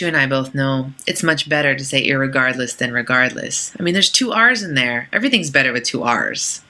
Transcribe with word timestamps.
You 0.00 0.08
and 0.08 0.16
I 0.16 0.26
both 0.26 0.54
know 0.54 0.92
it's 1.06 1.22
much 1.22 1.48
better 1.48 1.74
to 1.74 1.84
say 1.84 2.08
irregardless 2.08 2.76
than 2.76 2.92
regardless. 2.92 3.72
I 3.78 3.82
mean, 3.82 3.94
there's 3.94 4.10
two 4.10 4.32
R's 4.32 4.62
in 4.62 4.74
there. 4.74 5.08
Everything's 5.12 5.50
better 5.50 5.72
with 5.72 5.84
two 5.84 6.02
R's. 6.02 6.62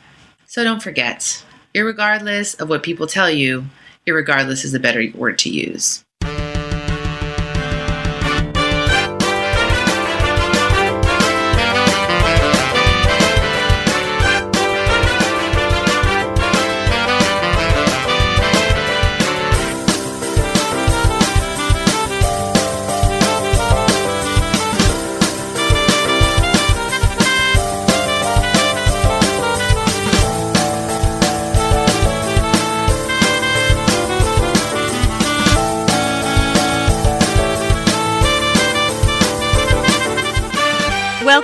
So 0.47 0.63
don't 0.63 0.83
forget, 0.83 1.43
irregardless 1.75 2.61
of 2.61 2.69
what 2.69 2.83
people 2.83 3.07
tell 3.07 3.31
you, 3.31 3.65
irregardless 4.07 4.65
is 4.65 4.75
a 4.75 4.81
better 4.81 5.05
word 5.15 5.39
to 5.39 5.51
use. 5.51 6.05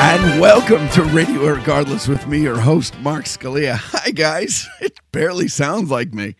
And 0.00 0.40
welcome 0.40 0.88
to 0.90 1.02
Radio 1.04 1.42
Irregardless 1.42 2.08
with 2.08 2.26
me, 2.26 2.40
your 2.40 2.58
host, 2.58 2.98
Mark 3.00 3.24
Scalia. 3.24 3.74
Hi, 3.74 4.10
guys. 4.10 4.68
It 4.80 4.98
barely 5.12 5.48
sounds 5.48 5.90
like 5.90 6.12
me. 6.12 6.34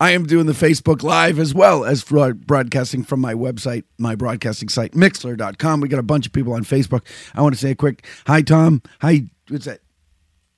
I 0.00 0.10
am 0.10 0.26
doing 0.26 0.46
the 0.46 0.52
Facebook 0.52 1.02
Live 1.02 1.38
as 1.38 1.54
well 1.54 1.84
as 1.84 2.04
broadcasting 2.04 3.02
from 3.04 3.20
my 3.20 3.34
website, 3.34 3.84
my 3.98 4.14
broadcasting 4.14 4.68
site, 4.68 4.92
Mixlr.com. 4.92 5.80
We 5.80 5.88
got 5.88 5.98
a 5.98 6.02
bunch 6.02 6.26
of 6.26 6.32
people 6.32 6.52
on 6.52 6.64
Facebook. 6.64 7.02
I 7.34 7.42
want 7.42 7.54
to 7.54 7.60
say 7.60 7.70
a 7.70 7.74
quick 7.74 8.06
hi, 8.26 8.42
Tom. 8.42 8.82
Hi, 9.00 9.22
what's 9.48 9.64
that? 9.64 9.80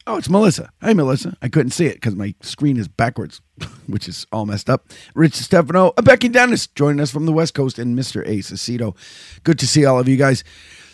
Oh, 0.07 0.17
it's 0.17 0.29
Melissa. 0.29 0.71
Hi, 0.81 0.93
Melissa. 0.95 1.37
I 1.43 1.49
couldn't 1.49 1.71
see 1.71 1.87
it 1.87 1.95
because 1.95 2.17
my 2.17 2.35
screen 2.41 2.77
is 2.77 2.89
backwards, 2.89 3.41
which 3.87 4.09
is 4.09 4.27
all 4.33 4.47
messed 4.47 4.69
up. 4.69 4.89
Rich 5.15 5.35
Stefano, 5.35 5.93
Becky 5.93 6.29
Dennis 6.29 6.67
joining 6.67 7.01
us 7.01 7.13
from 7.13 7.27
the 7.27 7.33
West 7.33 7.55
Coast, 7.55 7.79
and 7.79 7.97
Mr. 7.97 8.27
Ace 8.27 8.51
Aceto. 8.51 8.97
Good 9.45 9.61
to 9.61 9.67
see 9.67 9.85
all 9.85 10.01
of 10.01 10.09
you 10.09 10.17
guys. 10.17 10.43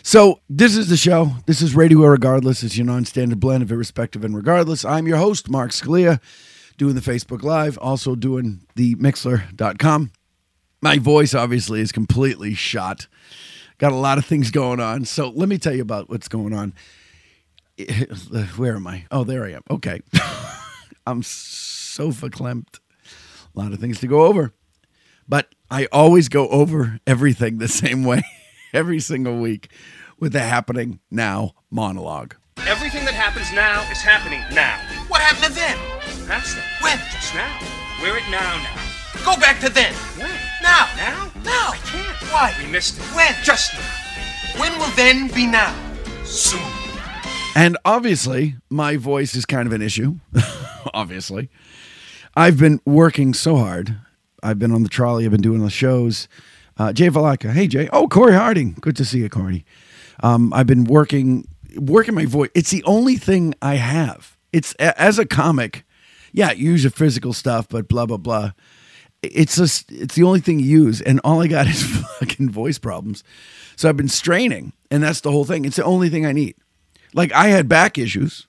So 0.09 0.39
this 0.49 0.75
is 0.75 0.89
the 0.89 0.97
show. 0.97 1.33
This 1.45 1.61
is 1.61 1.75
Radio 1.75 1.99
Irregardless. 1.99 2.63
It's 2.63 2.75
your 2.75 2.87
non-standard 2.87 3.39
blend 3.39 3.61
of 3.61 3.71
irrespective 3.71 4.25
and 4.25 4.35
regardless. 4.35 4.83
I'm 4.83 5.07
your 5.07 5.17
host, 5.17 5.51
Mark 5.51 5.69
Scalia, 5.69 6.19
doing 6.79 6.95
the 6.95 6.99
Facebook 6.99 7.43
Live, 7.43 7.77
also 7.77 8.15
doing 8.15 8.61
the 8.73 8.95
Mixlr.com. 8.95 10.09
My 10.81 10.97
voice 10.97 11.35
obviously 11.35 11.79
is 11.81 11.91
completely 11.91 12.55
shot. 12.55 13.05
Got 13.77 13.91
a 13.91 13.97
lot 13.97 14.17
of 14.17 14.25
things 14.25 14.49
going 14.49 14.79
on. 14.79 15.05
So 15.05 15.29
let 15.29 15.47
me 15.47 15.59
tell 15.59 15.75
you 15.75 15.83
about 15.83 16.09
what's 16.09 16.27
going 16.27 16.55
on. 16.55 16.73
Where 18.55 18.77
am 18.77 18.87
I? 18.87 19.05
Oh, 19.11 19.23
there 19.23 19.45
I 19.45 19.51
am. 19.51 19.61
Okay. 19.69 20.01
I'm 21.05 21.21
so 21.21 22.09
verklempt. 22.09 22.79
A 23.55 23.59
lot 23.59 23.73
of 23.73 23.79
things 23.79 23.99
to 23.99 24.07
go 24.07 24.23
over. 24.25 24.55
But 25.27 25.53
I 25.69 25.87
always 25.91 26.29
go 26.29 26.47
over 26.47 26.99
everything 27.05 27.59
the 27.59 27.67
same 27.67 28.03
way 28.03 28.23
every 28.73 28.99
single 28.99 29.39
week 29.39 29.69
with 30.19 30.33
the 30.33 30.39
happening 30.39 30.99
now 31.09 31.53
monologue. 31.69 32.35
Everything 32.67 33.05
that 33.05 33.13
happens 33.13 33.51
now 33.53 33.81
is 33.89 34.01
happening 34.01 34.41
now. 34.53 34.77
What 35.07 35.21
happened 35.21 35.53
to 35.53 35.59
then? 35.59 35.77
That's 36.27 36.53
the 36.53 36.61
When? 36.81 36.97
Just 37.11 37.33
now. 37.33 37.59
We're 38.01 38.17
at 38.17 38.29
now 38.29 38.57
now. 38.61 38.89
Go 39.25 39.39
back 39.39 39.59
to 39.61 39.69
then. 39.69 39.93
When? 40.17 40.29
Now. 40.61 40.87
Now? 40.95 41.31
Now. 41.43 41.71
I 41.71 41.77
can't. 41.85 42.15
Why? 42.31 42.53
We 42.61 42.69
missed 42.69 42.99
it. 42.99 43.03
When? 43.15 43.33
Just 43.43 43.73
now. 43.73 44.59
When 44.59 44.77
will 44.77 44.93
then 44.95 45.29
be 45.29 45.47
now? 45.47 45.73
Soon. 46.23 46.61
And 47.55 47.77
obviously, 47.85 48.55
my 48.69 48.97
voice 48.97 49.35
is 49.35 49.45
kind 49.45 49.67
of 49.67 49.73
an 49.73 49.81
issue. 49.81 50.15
obviously. 50.93 51.49
I've 52.35 52.57
been 52.59 52.79
working 52.85 53.33
so 53.33 53.55
hard. 53.57 53.97
I've 54.43 54.59
been 54.59 54.71
on 54.71 54.83
the 54.83 54.89
trolley, 54.89 55.25
I've 55.25 55.31
been 55.31 55.41
doing 55.41 55.61
the 55.61 55.69
shows. 55.69 56.27
Uh, 56.77 56.93
Jay 56.93 57.09
Valaka. 57.09 57.51
Hey, 57.51 57.67
Jay. 57.67 57.89
Oh, 57.91 58.07
Corey 58.07 58.33
Harding. 58.33 58.77
Good 58.79 58.95
to 58.97 59.05
see 59.05 59.19
you, 59.19 59.29
Corey. 59.29 59.65
Um, 60.21 60.53
I've 60.53 60.67
been 60.67 60.85
working 60.85 61.47
working 61.77 62.15
my 62.15 62.25
voice. 62.25 62.49
It's 62.55 62.71
the 62.71 62.83
only 62.83 63.15
thing 63.15 63.53
I 63.61 63.75
have. 63.75 64.37
It's 64.51 64.73
as 64.75 65.19
a 65.19 65.25
comic. 65.25 65.85
Yeah, 66.31 66.51
use 66.51 66.83
your 66.83 66.91
physical 66.91 67.33
stuff, 67.33 67.67
but 67.69 67.87
blah 67.87 68.05
blah 68.05 68.17
blah. 68.17 68.51
It's 69.21 69.57
just 69.57 69.91
it's 69.91 70.15
the 70.15 70.23
only 70.23 70.39
thing 70.39 70.59
you 70.59 70.65
use, 70.65 71.01
and 71.01 71.19
all 71.23 71.41
I 71.41 71.47
got 71.47 71.67
is 71.69 71.83
fucking 71.83 72.49
voice 72.49 72.79
problems. 72.79 73.23
So 73.75 73.89
I've 73.89 73.97
been 73.97 74.09
straining, 74.09 74.73
and 74.91 75.03
that's 75.03 75.21
the 75.21 75.31
whole 75.31 75.45
thing. 75.45 75.65
It's 75.65 75.77
the 75.77 75.83
only 75.83 76.09
thing 76.09 76.25
I 76.25 76.31
need. 76.31 76.55
Like 77.13 77.31
I 77.33 77.47
had 77.47 77.67
back 77.67 77.97
issues. 77.97 78.47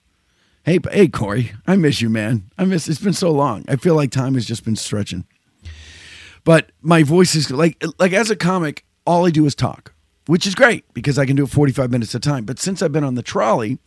Hey, 0.65 0.79
hey, 0.93 1.09
Corey, 1.09 1.53
I 1.67 1.77
miss 1.77 2.03
you, 2.03 2.11
man. 2.11 2.51
I 2.59 2.65
miss. 2.67 2.87
It's 2.87 3.01
been 3.01 3.15
so 3.15 3.31
long. 3.31 3.65
I 3.67 3.77
feel 3.77 3.95
like 3.95 4.11
time 4.11 4.35
has 4.35 4.45
just 4.45 4.65
been 4.65 4.77
stretching. 4.77 5.25
But 6.45 6.71
my 6.83 7.03
voice 7.03 7.35
is 7.35 7.51
like 7.51 7.83
like 7.99 8.13
as 8.13 8.31
a 8.31 8.37
comic, 8.37 8.85
all 9.07 9.27
I 9.27 9.31
do 9.31 9.47
is 9.47 9.55
talk, 9.55 9.95
which 10.31 10.47
is 10.47 10.55
great 10.55 10.85
because 10.95 11.19
I 11.19 11.27
can 11.27 11.35
do 11.35 11.43
it 11.43 11.51
45 11.51 11.91
minutes 11.91 12.15
at 12.15 12.25
a 12.25 12.31
time. 12.31 12.45
But 12.45 12.61
since 12.61 12.83
I've 12.83 12.93
been 12.93 13.03
on 13.03 13.17
the 13.17 13.23
trolley, 13.23 13.81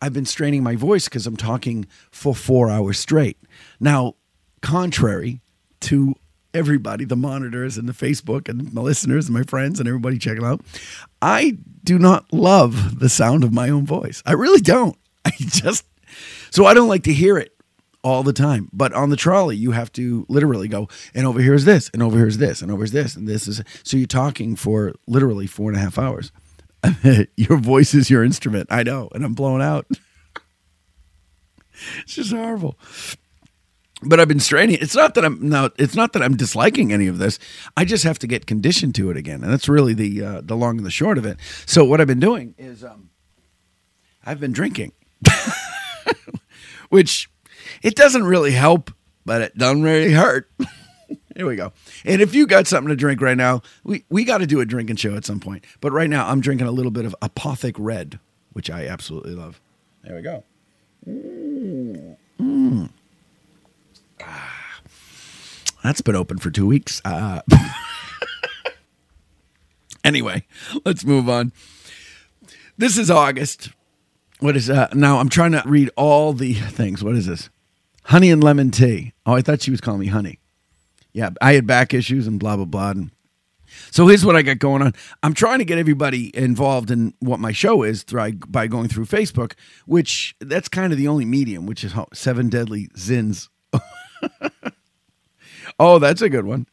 I've 0.00 0.14
been 0.14 0.24
straining 0.24 0.62
my 0.62 0.74
voice 0.74 1.04
because 1.04 1.26
I'm 1.26 1.36
talking 1.36 1.86
for 2.10 2.34
four 2.34 2.70
hours 2.70 2.98
straight. 2.98 3.36
Now, 3.78 4.14
contrary 4.62 5.42
to 5.80 6.14
everybody, 6.54 7.04
the 7.04 7.16
monitors 7.16 7.76
and 7.76 7.86
the 7.86 7.92
Facebook 7.92 8.48
and 8.48 8.72
my 8.72 8.80
listeners 8.80 9.26
and 9.26 9.36
my 9.36 9.42
friends 9.42 9.78
and 9.78 9.86
everybody 9.86 10.16
checking 10.16 10.42
out, 10.42 10.62
I 11.20 11.58
do 11.84 11.98
not 11.98 12.32
love 12.32 12.98
the 12.98 13.10
sound 13.10 13.44
of 13.44 13.52
my 13.52 13.68
own 13.68 13.84
voice. 13.84 14.22
I 14.24 14.32
really 14.32 14.62
don't. 14.62 14.96
I 15.26 15.32
just 15.38 15.84
so 16.50 16.64
I 16.64 16.72
don't 16.72 16.88
like 16.88 17.04
to 17.04 17.12
hear 17.12 17.36
it 17.36 17.54
all 18.02 18.22
the 18.22 18.32
time. 18.32 18.68
But 18.72 18.92
on 18.92 19.10
the 19.10 19.16
trolley, 19.16 19.56
you 19.56 19.72
have 19.72 19.92
to 19.92 20.26
literally 20.28 20.68
go, 20.68 20.88
and 21.14 21.26
over 21.26 21.40
here 21.40 21.54
is 21.54 21.64
this, 21.64 21.90
and 21.92 22.02
over 22.02 22.16
here 22.16 22.26
is 22.26 22.38
this, 22.38 22.62
and 22.62 22.70
over 22.70 22.84
is 22.84 22.92
this, 22.92 23.16
and 23.16 23.28
this 23.28 23.48
is. 23.48 23.62
So 23.82 23.96
you're 23.96 24.06
talking 24.06 24.56
for 24.56 24.94
literally 25.06 25.46
four 25.46 25.70
and 25.70 25.76
a 25.76 25.80
half 25.80 25.98
hours. 25.98 26.32
your 27.36 27.58
voice 27.58 27.94
is 27.94 28.10
your 28.10 28.24
instrument. 28.24 28.68
I 28.70 28.82
know, 28.82 29.08
and 29.14 29.24
I'm 29.24 29.34
blown 29.34 29.60
out. 29.60 29.86
it's 32.02 32.14
just 32.14 32.32
horrible. 32.32 32.78
But 34.02 34.18
I've 34.18 34.28
been 34.28 34.40
straining. 34.40 34.78
It's 34.80 34.96
not 34.96 35.14
that 35.14 35.26
I'm 35.26 35.46
now. 35.46 35.68
It's 35.76 35.94
not 35.94 36.14
that 36.14 36.22
I'm 36.22 36.36
disliking 36.36 36.90
any 36.90 37.06
of 37.06 37.18
this. 37.18 37.38
I 37.76 37.84
just 37.84 38.02
have 38.04 38.18
to 38.20 38.26
get 38.26 38.46
conditioned 38.46 38.94
to 38.94 39.10
it 39.10 39.18
again, 39.18 39.42
and 39.42 39.52
that's 39.52 39.68
really 39.68 39.92
the 39.92 40.24
uh, 40.24 40.40
the 40.42 40.56
long 40.56 40.78
and 40.78 40.86
the 40.86 40.90
short 40.90 41.18
of 41.18 41.26
it. 41.26 41.36
So 41.66 41.84
what 41.84 42.00
I've 42.00 42.06
been 42.06 42.20
doing 42.20 42.54
is, 42.56 42.82
um, 42.82 43.10
I've 44.24 44.40
been 44.40 44.52
drinking, 44.52 44.92
which 46.88 47.29
it 47.82 47.94
doesn't 47.94 48.24
really 48.24 48.52
help, 48.52 48.90
but 49.24 49.42
it 49.42 49.56
doesn't 49.56 49.82
really 49.82 50.12
hurt. 50.12 50.50
Here 51.36 51.46
we 51.46 51.56
go. 51.56 51.72
And 52.04 52.20
if 52.20 52.34
you 52.34 52.46
got 52.46 52.66
something 52.66 52.88
to 52.88 52.96
drink 52.96 53.20
right 53.20 53.36
now, 53.36 53.62
we, 53.84 54.04
we 54.10 54.24
got 54.24 54.38
to 54.38 54.46
do 54.46 54.60
a 54.60 54.66
drinking 54.66 54.96
show 54.96 55.16
at 55.16 55.24
some 55.24 55.40
point. 55.40 55.64
But 55.80 55.92
right 55.92 56.10
now, 56.10 56.28
I'm 56.28 56.40
drinking 56.40 56.66
a 56.66 56.72
little 56.72 56.90
bit 56.90 57.04
of 57.04 57.14
Apothic 57.22 57.76
Red, 57.78 58.18
which 58.52 58.68
I 58.68 58.86
absolutely 58.86 59.34
love. 59.34 59.60
There 60.02 60.16
we 60.16 60.22
go. 60.22 60.44
Mm. 61.08 62.16
Mm. 62.38 62.90
Ah. 64.22 64.80
That's 65.82 66.00
been 66.00 66.16
open 66.16 66.38
for 66.38 66.50
two 66.50 66.66
weeks. 66.66 67.00
Uh. 67.04 67.40
anyway, 70.04 70.44
let's 70.84 71.04
move 71.04 71.28
on. 71.28 71.52
This 72.76 72.98
is 72.98 73.10
August. 73.10 73.70
What 74.40 74.56
is 74.56 74.66
that? 74.66 74.94
Now 74.94 75.18
I'm 75.18 75.28
trying 75.28 75.52
to 75.52 75.62
read 75.66 75.90
all 75.96 76.32
the 76.32 76.54
things. 76.54 77.02
What 77.02 77.16
is 77.16 77.26
this? 77.26 77.50
Honey 78.04 78.30
and 78.30 78.42
lemon 78.42 78.70
tea. 78.70 79.12
Oh, 79.26 79.34
I 79.34 79.42
thought 79.42 79.62
she 79.62 79.70
was 79.70 79.80
calling 79.80 80.00
me 80.00 80.06
honey. 80.06 80.38
Yeah, 81.12 81.30
I 81.40 81.54
had 81.54 81.66
back 81.66 81.92
issues 81.92 82.26
and 82.26 82.38
blah 82.38 82.56
blah 82.56 82.64
blah. 82.64 82.90
And 82.90 83.10
so 83.90 84.06
here's 84.06 84.24
what 84.24 84.36
I 84.36 84.42
got 84.42 84.58
going 84.58 84.82
on. 84.82 84.94
I'm 85.22 85.34
trying 85.34 85.58
to 85.58 85.64
get 85.64 85.78
everybody 85.78 86.34
involved 86.36 86.90
in 86.90 87.14
what 87.20 87.40
my 87.40 87.52
show 87.52 87.82
is 87.82 88.04
by 88.04 88.66
going 88.66 88.88
through 88.88 89.06
Facebook, 89.06 89.54
which 89.86 90.34
that's 90.40 90.68
kind 90.68 90.92
of 90.92 90.98
the 90.98 91.08
only 91.08 91.24
medium, 91.24 91.66
which 91.66 91.84
is 91.84 91.94
Seven 92.12 92.48
Deadly 92.48 92.88
Zins. 92.96 93.48
oh, 95.78 95.98
that's 95.98 96.22
a 96.22 96.28
good 96.28 96.44
one. 96.44 96.66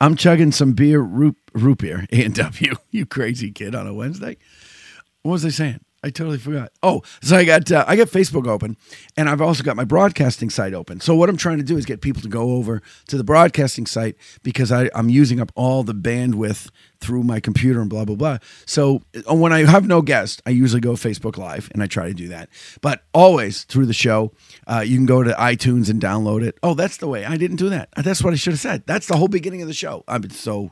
I'm 0.00 0.16
chugging 0.16 0.50
some 0.50 0.72
beer, 0.72 1.00
root, 1.00 1.36
root 1.52 1.78
beer, 1.78 2.06
A 2.10 2.24
and 2.24 2.34
W. 2.34 2.74
You 2.90 3.06
crazy 3.06 3.52
kid 3.52 3.74
on 3.76 3.86
a 3.86 3.94
Wednesday. 3.94 4.36
What 5.22 5.32
was 5.32 5.44
I 5.44 5.50
saying? 5.50 5.80
I 6.02 6.08
totally 6.08 6.38
forgot. 6.38 6.72
Oh, 6.82 7.02
so 7.20 7.36
I 7.36 7.44
got 7.44 7.70
uh, 7.70 7.84
I 7.86 7.94
got 7.94 8.08
Facebook 8.08 8.46
open, 8.46 8.78
and 9.18 9.28
I've 9.28 9.42
also 9.42 9.62
got 9.62 9.76
my 9.76 9.84
broadcasting 9.84 10.48
site 10.48 10.72
open. 10.72 11.00
So 11.00 11.14
what 11.14 11.28
I'm 11.28 11.36
trying 11.36 11.58
to 11.58 11.62
do 11.62 11.76
is 11.76 11.84
get 11.84 12.00
people 12.00 12.22
to 12.22 12.28
go 12.28 12.52
over 12.52 12.80
to 13.08 13.18
the 13.18 13.24
broadcasting 13.24 13.84
site 13.84 14.16
because 14.42 14.72
I, 14.72 14.88
I'm 14.94 15.10
using 15.10 15.40
up 15.40 15.52
all 15.54 15.82
the 15.82 15.94
bandwidth 15.94 16.70
through 17.00 17.22
my 17.24 17.38
computer 17.38 17.82
and 17.82 17.90
blah 17.90 18.06
blah 18.06 18.16
blah. 18.16 18.38
So 18.64 19.02
uh, 19.28 19.34
when 19.34 19.52
I 19.52 19.64
have 19.64 19.86
no 19.86 20.00
guest, 20.00 20.40
I 20.46 20.50
usually 20.50 20.80
go 20.80 20.92
Facebook 20.92 21.36
Live, 21.36 21.68
and 21.72 21.82
I 21.82 21.86
try 21.86 22.08
to 22.08 22.14
do 22.14 22.28
that. 22.28 22.48
But 22.80 23.02
always 23.12 23.64
through 23.64 23.86
the 23.86 23.92
show, 23.92 24.32
uh, 24.66 24.80
you 24.80 24.96
can 24.96 25.06
go 25.06 25.22
to 25.22 25.32
iTunes 25.32 25.90
and 25.90 26.00
download 26.00 26.42
it. 26.42 26.58
Oh, 26.62 26.72
that's 26.72 26.96
the 26.96 27.08
way. 27.08 27.26
I 27.26 27.36
didn't 27.36 27.58
do 27.58 27.68
that. 27.68 27.90
That's 27.94 28.24
what 28.24 28.32
I 28.32 28.36
should 28.36 28.54
have 28.54 28.60
said. 28.60 28.84
That's 28.86 29.06
the 29.06 29.18
whole 29.18 29.28
beginning 29.28 29.60
of 29.60 29.68
the 29.68 29.74
show. 29.74 30.02
I'm 30.08 30.30
so 30.30 30.70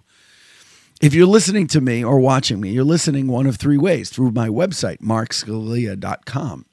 if 1.01 1.15
you're 1.15 1.27
listening 1.27 1.67
to 1.69 1.81
me 1.81 2.05
or 2.05 2.19
watching 2.19 2.61
me, 2.61 2.71
you're 2.71 2.85
listening 2.85 3.29
one 3.29 3.47
of 3.47 3.57
three 3.57 3.79
ways 3.79 4.11
through 4.11 4.33
my 4.33 4.49
website, 4.49 4.99
markscalia.com. 4.99 6.67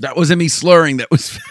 That 0.00 0.16
wasn't 0.16 0.40
me 0.40 0.48
slurring. 0.48 0.98
That 0.98 1.10
was 1.10 1.38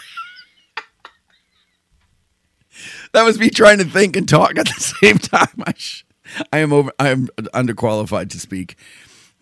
that 3.12 3.22
was 3.22 3.38
me 3.38 3.50
trying 3.50 3.78
to 3.78 3.84
think 3.84 4.16
and 4.16 4.28
talk 4.28 4.58
at 4.58 4.66
the 4.66 4.72
same 5.02 5.18
time. 5.18 5.62
I, 5.66 5.74
sh- 5.76 6.04
I 6.52 6.58
am 6.58 6.72
over. 6.72 6.92
I 6.98 7.08
am 7.08 7.28
underqualified 7.54 8.30
to 8.30 8.40
speak, 8.40 8.76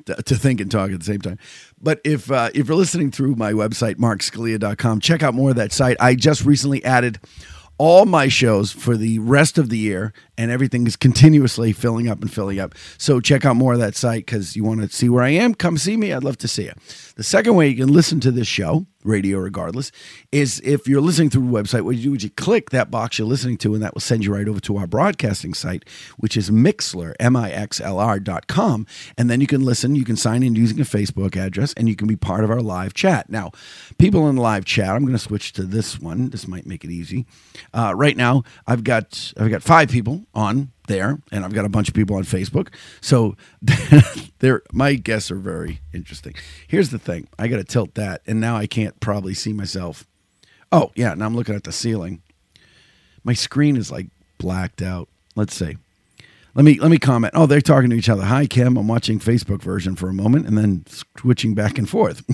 to, 0.06 0.14
to 0.14 0.36
think 0.36 0.60
and 0.60 0.70
talk 0.70 0.90
at 0.90 1.00
the 1.00 1.04
same 1.04 1.20
time. 1.20 1.38
But 1.80 2.00
if 2.04 2.30
uh, 2.30 2.50
if 2.54 2.68
you're 2.68 2.76
listening 2.76 3.10
through 3.10 3.36
my 3.36 3.52
website, 3.52 3.96
markscalia.com, 3.96 5.00
check 5.00 5.22
out 5.22 5.34
more 5.34 5.50
of 5.50 5.56
that 5.56 5.72
site. 5.72 5.96
I 6.00 6.14
just 6.14 6.44
recently 6.44 6.84
added 6.84 7.20
all 7.78 8.06
my 8.06 8.28
shows 8.28 8.72
for 8.72 8.96
the 8.96 9.18
rest 9.18 9.58
of 9.58 9.68
the 9.68 9.78
year, 9.78 10.12
and 10.38 10.50
everything 10.50 10.86
is 10.86 10.96
continuously 10.96 11.72
filling 11.72 12.08
up 12.08 12.20
and 12.22 12.32
filling 12.32 12.58
up. 12.58 12.74
So 12.98 13.20
check 13.20 13.44
out 13.44 13.56
more 13.56 13.74
of 13.74 13.78
that 13.80 13.94
site 13.94 14.26
because 14.26 14.56
you 14.56 14.64
want 14.64 14.80
to 14.80 14.88
see 14.88 15.08
where 15.08 15.22
I 15.22 15.30
am. 15.30 15.54
Come 15.54 15.76
see 15.78 15.96
me. 15.96 16.12
I'd 16.12 16.24
love 16.24 16.38
to 16.38 16.48
see 16.48 16.64
you. 16.64 16.72
The 17.16 17.22
second 17.22 17.54
way 17.56 17.68
you 17.68 17.76
can 17.76 17.92
listen 17.92 18.20
to 18.20 18.30
this 18.30 18.48
show, 18.48 18.86
radio 19.06 19.38
irregardless, 19.38 19.90
is 20.32 20.60
if 20.64 20.86
you're 20.86 21.00
listening 21.00 21.30
through 21.30 21.46
the 21.46 21.52
website, 21.52 21.82
what 21.82 21.96
you 21.96 22.10
do 22.10 22.14
is 22.14 22.24
you 22.24 22.30
click 22.30 22.70
that 22.70 22.90
box 22.90 23.18
you're 23.18 23.28
listening 23.28 23.56
to, 23.58 23.74
and 23.74 23.82
that 23.82 23.94
will 23.94 24.00
send 24.00 24.24
you 24.24 24.34
right 24.34 24.48
over 24.48 24.60
to 24.60 24.76
our 24.76 24.86
broadcasting 24.86 25.54
site, 25.54 25.84
which 26.16 26.36
is 26.36 26.50
Mixlr, 26.50 27.14
M-I-X-L-R 27.20 28.20
dot 28.20 28.46
com. 28.46 28.86
And 29.16 29.30
then 29.30 29.40
you 29.40 29.46
can 29.46 29.64
listen, 29.64 29.94
you 29.94 30.04
can 30.04 30.16
sign 30.16 30.42
in 30.42 30.54
using 30.54 30.80
a 30.80 30.84
Facebook 30.84 31.36
address, 31.36 31.72
and 31.76 31.88
you 31.88 31.96
can 31.96 32.08
be 32.08 32.16
part 32.16 32.44
of 32.44 32.50
our 32.50 32.60
live 32.60 32.94
chat. 32.94 33.30
Now, 33.30 33.52
people 33.98 34.28
in 34.28 34.36
the 34.36 34.42
live 34.42 34.64
chat, 34.64 34.90
I'm 34.90 35.02
going 35.02 35.12
to 35.12 35.18
switch 35.18 35.52
to 35.54 35.62
this 35.62 35.98
one. 36.00 36.30
This 36.30 36.48
might 36.48 36.66
make 36.66 36.84
it 36.84 36.90
easy. 36.90 37.26
Uh, 37.72 37.92
right 37.94 38.16
now, 38.16 38.42
I've 38.66 38.84
got 38.84 39.32
I've 39.38 39.50
got 39.50 39.62
five 39.62 39.90
people 39.90 40.26
on 40.34 40.72
there, 40.86 41.18
and 41.30 41.44
I've 41.44 41.54
got 41.54 41.64
a 41.64 41.68
bunch 41.68 41.88
of 41.88 41.94
people 41.94 42.16
on 42.16 42.24
Facebook. 42.24 42.72
So 43.00 43.36
they're 44.38 44.62
my 44.72 44.94
guests 44.94 45.30
are 45.30 45.36
very 45.36 45.80
interesting. 45.92 46.34
Here's 46.66 46.90
the 46.90 46.98
thing: 46.98 47.28
I 47.38 47.48
got 47.48 47.56
to 47.56 47.64
tilt 47.64 47.94
that, 47.94 48.22
and 48.26 48.40
now 48.40 48.56
I 48.56 48.66
can't 48.66 48.98
probably 49.00 49.34
see 49.34 49.52
myself. 49.52 50.06
Oh 50.72 50.92
yeah, 50.94 51.14
now 51.14 51.26
I'm 51.26 51.36
looking 51.36 51.54
at 51.54 51.64
the 51.64 51.72
ceiling. 51.72 52.22
My 53.24 53.34
screen 53.34 53.76
is 53.76 53.90
like 53.90 54.06
blacked 54.38 54.82
out. 54.82 55.08
Let's 55.34 55.54
see. 55.54 55.76
Let 56.54 56.64
me 56.64 56.80
let 56.80 56.90
me 56.90 56.98
comment. 56.98 57.34
Oh, 57.36 57.44
they're 57.44 57.60
talking 57.60 57.90
to 57.90 57.96
each 57.96 58.08
other. 58.08 58.24
Hi, 58.24 58.46
Kim. 58.46 58.78
I'm 58.78 58.88
watching 58.88 59.18
Facebook 59.18 59.60
version 59.60 59.94
for 59.94 60.08
a 60.08 60.14
moment 60.14 60.46
and 60.46 60.56
then 60.56 60.86
switching 61.18 61.54
back 61.54 61.76
and 61.76 61.88
forth. 61.88 62.24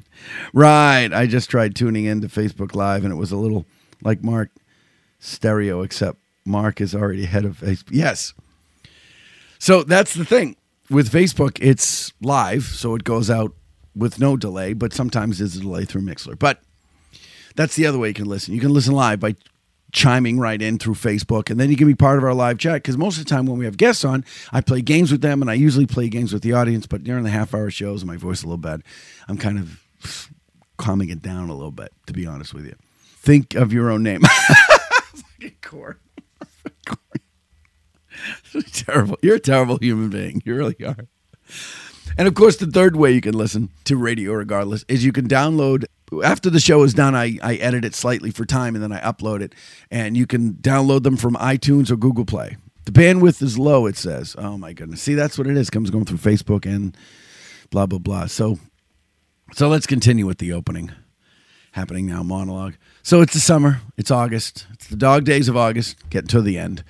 right. 0.54 1.12
I 1.12 1.26
just 1.26 1.50
tried 1.50 1.76
tuning 1.76 2.06
into 2.06 2.28
Facebook 2.28 2.74
Live 2.74 3.04
and 3.04 3.12
it 3.12 3.16
was 3.16 3.32
a 3.32 3.36
little 3.36 3.66
like 4.02 4.24
Mark 4.24 4.50
stereo, 5.18 5.82
except 5.82 6.18
Mark 6.46 6.80
is 6.80 6.94
already 6.94 7.24
ahead 7.24 7.44
of 7.44 7.58
Facebook. 7.58 7.88
Yes. 7.90 8.34
So 9.58 9.82
that's 9.82 10.14
the 10.14 10.24
thing 10.24 10.56
with 10.90 11.10
Facebook. 11.10 11.58
It's 11.60 12.12
live, 12.20 12.64
so 12.64 12.94
it 12.94 13.04
goes 13.04 13.30
out 13.30 13.52
with 13.94 14.20
no 14.20 14.36
delay, 14.36 14.74
but 14.74 14.92
sometimes 14.92 15.38
there's 15.38 15.56
a 15.56 15.60
delay 15.60 15.84
through 15.84 16.02
Mixlr. 16.02 16.38
But 16.38 16.60
that's 17.54 17.74
the 17.76 17.86
other 17.86 17.98
way 17.98 18.08
you 18.08 18.14
can 18.14 18.26
listen. 18.26 18.54
You 18.54 18.60
can 18.60 18.72
listen 18.72 18.94
live 18.94 19.20
by 19.20 19.34
chiming 19.92 20.38
right 20.38 20.60
in 20.60 20.78
through 20.78 20.94
Facebook, 20.94 21.50
and 21.50 21.58
then 21.58 21.70
you 21.70 21.76
can 21.76 21.86
be 21.86 21.94
part 21.94 22.18
of 22.18 22.24
our 22.24 22.34
live 22.34 22.58
chat. 22.58 22.82
Because 22.82 22.98
most 22.98 23.18
of 23.18 23.24
the 23.24 23.30
time 23.30 23.46
when 23.46 23.58
we 23.58 23.64
have 23.64 23.78
guests 23.78 24.04
on, 24.04 24.24
I 24.52 24.60
play 24.60 24.82
games 24.82 25.10
with 25.10 25.22
them, 25.22 25.40
and 25.40 25.50
I 25.50 25.54
usually 25.54 25.86
play 25.86 26.08
games 26.08 26.32
with 26.32 26.42
the 26.42 26.52
audience. 26.52 26.86
But 26.86 27.02
during 27.02 27.24
the 27.24 27.30
half 27.30 27.54
hour 27.54 27.70
shows, 27.70 28.04
my 28.04 28.16
voice 28.16 28.42
a 28.42 28.46
little 28.46 28.58
bad. 28.58 28.82
I'm 29.28 29.38
kind 29.38 29.58
of 29.58 30.30
calming 30.76 31.08
it 31.08 31.22
down 31.22 31.48
a 31.48 31.54
little 31.54 31.72
bit, 31.72 31.92
to 32.06 32.12
be 32.12 32.26
honest 32.26 32.52
with 32.52 32.66
you. 32.66 32.74
Think 33.02 33.54
of 33.54 33.72
your 33.72 33.90
own 33.90 34.02
name. 34.02 34.20
Fucking 35.40 35.56
Core. 35.62 35.98
terrible. 38.72 39.18
You're 39.22 39.36
a 39.36 39.40
terrible 39.40 39.78
human 39.78 40.10
being. 40.10 40.42
You 40.44 40.54
really 40.54 40.76
are. 40.84 40.96
And 42.18 42.26
of 42.26 42.34
course, 42.34 42.56
the 42.56 42.66
third 42.66 42.96
way 42.96 43.12
you 43.12 43.20
can 43.20 43.34
listen 43.34 43.70
to 43.84 43.96
radio 43.96 44.32
irregardless 44.32 44.84
is 44.88 45.04
you 45.04 45.12
can 45.12 45.28
download 45.28 45.84
after 46.24 46.50
the 46.50 46.60
show 46.60 46.82
is 46.84 46.94
done, 46.94 47.14
I, 47.14 47.38
I 47.42 47.56
edit 47.56 47.84
it 47.84 47.94
slightly 47.94 48.30
for 48.30 48.44
time 48.44 48.74
and 48.74 48.82
then 48.82 48.92
I 48.92 49.00
upload 49.00 49.40
it. 49.40 49.54
And 49.90 50.16
you 50.16 50.26
can 50.26 50.54
download 50.54 51.02
them 51.02 51.16
from 51.16 51.34
iTunes 51.34 51.90
or 51.90 51.96
Google 51.96 52.24
Play. 52.24 52.56
The 52.84 52.92
bandwidth 52.92 53.42
is 53.42 53.58
low, 53.58 53.86
it 53.86 53.96
says. 53.96 54.36
Oh 54.38 54.56
my 54.56 54.72
goodness. 54.72 55.02
See, 55.02 55.14
that's 55.14 55.36
what 55.36 55.48
it 55.48 55.56
is. 55.56 55.70
Comes 55.70 55.90
going 55.90 56.04
through 56.04 56.18
Facebook 56.18 56.64
and 56.64 56.96
blah 57.70 57.86
blah 57.86 57.98
blah. 57.98 58.26
So 58.26 58.58
so 59.52 59.68
let's 59.68 59.86
continue 59.86 60.26
with 60.26 60.38
the 60.38 60.52
opening 60.52 60.92
happening 61.72 62.06
now, 62.06 62.22
monologue. 62.22 62.74
So 63.02 63.20
it's 63.20 63.34
the 63.34 63.40
summer, 63.40 63.80
it's 63.98 64.10
August, 64.10 64.66
it's 64.72 64.88
the 64.88 64.96
dog 64.96 65.24
days 65.24 65.48
of 65.48 65.56
August, 65.56 66.08
getting 66.08 66.28
to 66.28 66.40
the 66.40 66.56
end. 66.56 66.82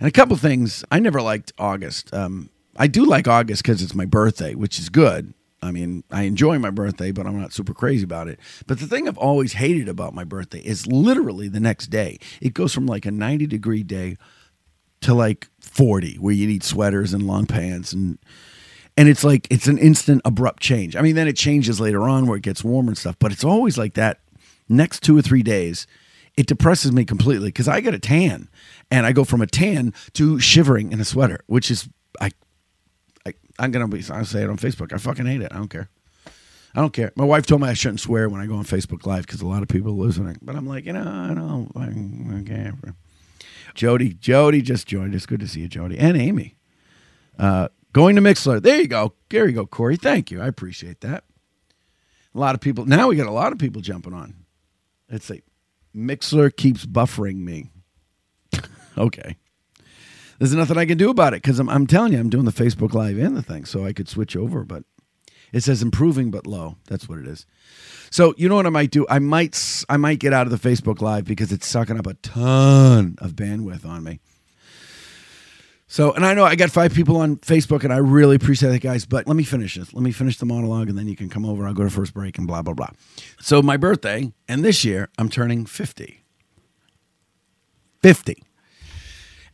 And 0.00 0.08
a 0.08 0.12
couple 0.12 0.36
things, 0.36 0.82
I 0.90 0.98
never 0.98 1.22
liked 1.22 1.52
August. 1.58 2.12
Um, 2.12 2.50
I 2.76 2.86
do 2.86 3.04
like 3.04 3.28
August 3.28 3.62
because 3.62 3.82
it's 3.82 3.94
my 3.94 4.06
birthday, 4.06 4.54
which 4.54 4.78
is 4.78 4.88
good. 4.88 5.34
I 5.62 5.70
mean, 5.70 6.04
I 6.10 6.22
enjoy 6.22 6.58
my 6.58 6.70
birthday, 6.70 7.12
but 7.12 7.26
I'm 7.26 7.38
not 7.38 7.52
super 7.52 7.74
crazy 7.74 8.04
about 8.04 8.28
it. 8.28 8.40
But 8.66 8.80
the 8.80 8.86
thing 8.86 9.06
I've 9.06 9.18
always 9.18 9.52
hated 9.52 9.88
about 9.88 10.14
my 10.14 10.24
birthday 10.24 10.60
is 10.60 10.86
literally 10.86 11.48
the 11.48 11.60
next 11.60 11.88
day. 11.88 12.18
It 12.40 12.54
goes 12.54 12.72
from 12.72 12.86
like 12.86 13.04
a 13.04 13.10
90 13.10 13.46
degree 13.46 13.82
day 13.82 14.16
to 15.02 15.12
like 15.12 15.48
40, 15.60 16.16
where 16.16 16.34
you 16.34 16.46
need 16.46 16.64
sweaters 16.64 17.12
and 17.12 17.26
long 17.26 17.46
pants 17.46 17.92
and 17.92 18.18
and 18.96 19.08
it's 19.08 19.24
like 19.24 19.46
it's 19.50 19.66
an 19.66 19.78
instant 19.78 20.20
abrupt 20.24 20.62
change. 20.62 20.96
I 20.96 21.02
mean, 21.02 21.14
then 21.14 21.28
it 21.28 21.36
changes 21.36 21.80
later 21.80 22.02
on 22.08 22.26
where 22.26 22.36
it 22.36 22.42
gets 22.42 22.64
warmer 22.64 22.90
and 22.90 22.98
stuff, 22.98 23.16
but 23.18 23.32
it's 23.32 23.44
always 23.44 23.78
like 23.78 23.94
that 23.94 24.20
next 24.68 25.02
two 25.02 25.16
or 25.16 25.22
three 25.22 25.42
days. 25.42 25.86
It 26.36 26.46
depresses 26.46 26.92
me 26.92 27.04
completely 27.04 27.48
because 27.48 27.68
I 27.68 27.80
get 27.80 27.94
a 27.94 27.98
tan, 27.98 28.48
and 28.90 29.04
I 29.04 29.12
go 29.12 29.24
from 29.24 29.40
a 29.40 29.46
tan 29.46 29.92
to 30.14 30.38
shivering 30.40 30.92
in 30.92 31.00
a 31.00 31.04
sweater, 31.04 31.40
which 31.46 31.70
is 31.70 31.88
I, 32.20 32.30
I 33.26 33.34
I'm 33.58 33.70
gonna 33.70 33.88
be 33.88 34.02
I'll 34.10 34.24
say 34.24 34.42
it 34.42 34.50
on 34.50 34.56
Facebook. 34.56 34.92
I 34.92 34.98
fucking 34.98 35.26
hate 35.26 35.42
it. 35.42 35.52
I 35.52 35.56
don't 35.56 35.68
care. 35.68 35.88
I 36.74 36.80
don't 36.80 36.92
care. 36.92 37.12
My 37.16 37.24
wife 37.24 37.46
told 37.46 37.62
me 37.62 37.68
I 37.68 37.74
shouldn't 37.74 38.00
swear 38.00 38.28
when 38.28 38.40
I 38.40 38.46
go 38.46 38.54
on 38.54 38.64
Facebook 38.64 39.04
Live 39.04 39.26
because 39.26 39.40
a 39.40 39.46
lot 39.46 39.62
of 39.62 39.68
people 39.68 39.90
are 39.90 40.06
listening. 40.06 40.36
But 40.40 40.54
I'm 40.54 40.66
like, 40.66 40.86
you 40.86 40.92
know, 40.92 41.00
I 41.00 41.34
don't. 41.34 41.70
I 41.76 41.86
don't 41.86 42.44
care. 42.46 42.74
Jody, 43.74 44.14
Jody 44.14 44.62
just 44.62 44.86
joined. 44.86 45.14
It's 45.14 45.26
good 45.26 45.40
to 45.40 45.48
see 45.48 45.60
you, 45.60 45.68
Jody, 45.68 45.98
and 45.98 46.16
Amy. 46.16 46.56
Uh, 47.38 47.68
going 47.92 48.16
to 48.16 48.22
Mixlr. 48.22 48.62
There 48.62 48.80
you 48.80 48.88
go. 48.88 49.14
There 49.30 49.46
you 49.46 49.54
go, 49.54 49.66
Corey. 49.66 49.96
Thank 49.96 50.30
you. 50.30 50.40
I 50.40 50.46
appreciate 50.46 51.00
that. 51.00 51.24
A 52.34 52.38
lot 52.38 52.54
of 52.54 52.60
people. 52.60 52.86
Now 52.86 53.08
we 53.08 53.16
got 53.16 53.26
a 53.26 53.32
lot 53.32 53.52
of 53.52 53.58
people 53.58 53.82
jumping 53.82 54.14
on. 54.14 54.34
Let's 55.10 55.26
see. 55.26 55.42
Mixlr 55.94 56.54
keeps 56.54 56.86
buffering 56.86 57.36
me. 57.36 57.70
okay. 58.98 59.36
There's 60.38 60.54
nothing 60.54 60.78
I 60.78 60.86
can 60.86 60.96
do 60.96 61.10
about 61.10 61.34
it 61.34 61.42
because 61.42 61.58
I'm, 61.58 61.68
I'm 61.68 61.86
telling 61.86 62.12
you, 62.12 62.18
I'm 62.18 62.30
doing 62.30 62.46
the 62.46 62.52
Facebook 62.52 62.94
Live 62.94 63.18
and 63.18 63.36
the 63.36 63.42
thing, 63.42 63.64
so 63.64 63.84
I 63.84 63.92
could 63.92 64.08
switch 64.08 64.36
over, 64.36 64.64
but 64.64 64.84
it 65.52 65.62
says 65.62 65.82
improving 65.82 66.30
but 66.30 66.46
low. 66.46 66.76
That's 66.88 67.08
what 67.08 67.18
it 67.18 67.26
is. 67.26 67.44
So 68.10 68.34
you 68.36 68.48
know 68.48 68.56
what 68.56 68.66
I 68.66 68.70
might 68.70 68.90
do? 68.90 69.06
I 69.08 69.18
might 69.18 69.84
I 69.88 69.96
might 69.96 70.18
get 70.18 70.32
out 70.32 70.46
of 70.46 70.50
the 70.50 70.68
Facebook 70.68 71.00
Live 71.00 71.24
because 71.24 71.52
it's 71.52 71.66
sucking 71.66 71.98
up 71.98 72.06
a 72.06 72.14
ton 72.14 73.16
of 73.18 73.32
bandwidth 73.32 73.84
on 73.84 74.02
me. 74.02 74.20
So, 75.90 76.12
and 76.12 76.24
I 76.24 76.34
know 76.34 76.44
I 76.44 76.54
got 76.54 76.70
five 76.70 76.94
people 76.94 77.16
on 77.16 77.38
Facebook, 77.38 77.82
and 77.82 77.92
I 77.92 77.96
really 77.96 78.36
appreciate 78.36 78.72
it, 78.72 78.78
guys. 78.78 79.06
But 79.06 79.26
let 79.26 79.34
me 79.34 79.42
finish 79.42 79.74
this. 79.74 79.92
Let 79.92 80.04
me 80.04 80.12
finish 80.12 80.38
the 80.38 80.46
monologue, 80.46 80.88
and 80.88 80.96
then 80.96 81.08
you 81.08 81.16
can 81.16 81.28
come 81.28 81.44
over. 81.44 81.66
I'll 81.66 81.74
go 81.74 81.82
to 81.82 81.90
first 81.90 82.14
break 82.14 82.38
and 82.38 82.46
blah 82.46 82.62
blah 82.62 82.74
blah. 82.74 82.90
So, 83.40 83.60
my 83.60 83.76
birthday, 83.76 84.32
and 84.46 84.64
this 84.64 84.84
year 84.84 85.08
I'm 85.18 85.28
turning 85.28 85.66
fifty. 85.66 86.22
Fifty. 88.04 88.44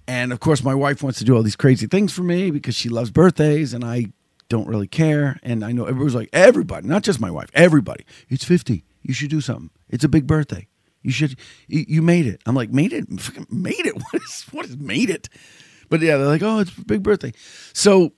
And 0.07 0.31
of 0.31 0.41
course, 0.41 0.63
my 0.63 0.75
wife 0.75 1.03
wants 1.03 1.19
to 1.21 1.25
do 1.25 1.35
all 1.35 1.43
these 1.43 1.57
crazy 1.57 1.87
things 1.87 2.13
for 2.13 2.23
me 2.23 2.51
because 2.51 2.75
she 2.75 2.91
loves 2.91 3.11
birthdays, 3.11 3.73
and 3.73 3.83
I 3.83 4.13
don't 4.51 4.69
really 4.69 4.89
care. 4.89 5.41
And 5.43 5.65
I 5.65 5.73
know 5.73 5.87
everybody's 5.87 6.15
like, 6.15 6.29
everybody, 6.35 6.87
not 6.87 7.03
just 7.03 7.19
my 7.19 7.31
wife, 7.31 7.49
everybody. 7.55 8.05
It's 8.29 8.45
50. 8.45 8.85
You 9.01 9.15
should 9.15 9.31
do 9.31 9.41
something. 9.41 9.71
It's 9.89 10.05
a 10.05 10.09
big 10.09 10.27
birthday. 10.27 10.69
You 11.01 11.13
should, 11.13 11.37
you 11.67 12.03
made 12.03 12.27
it. 12.27 12.43
I'm 12.45 12.55
like, 12.55 12.71
made 12.71 12.93
it? 12.93 13.09
Made 13.51 13.87
it. 13.87 13.95
What 14.13 14.23
is, 14.23 14.47
what 14.53 14.67
is 14.67 14.77
made 14.77 15.09
it? 15.09 15.31
But 15.89 16.01
yeah, 16.01 16.17
they're 16.17 16.27
like, 16.27 16.43
oh, 16.43 16.61
it's 16.61 16.77
a 16.77 16.85
big 16.85 17.03
birthday. 17.03 17.33
So 17.73 18.13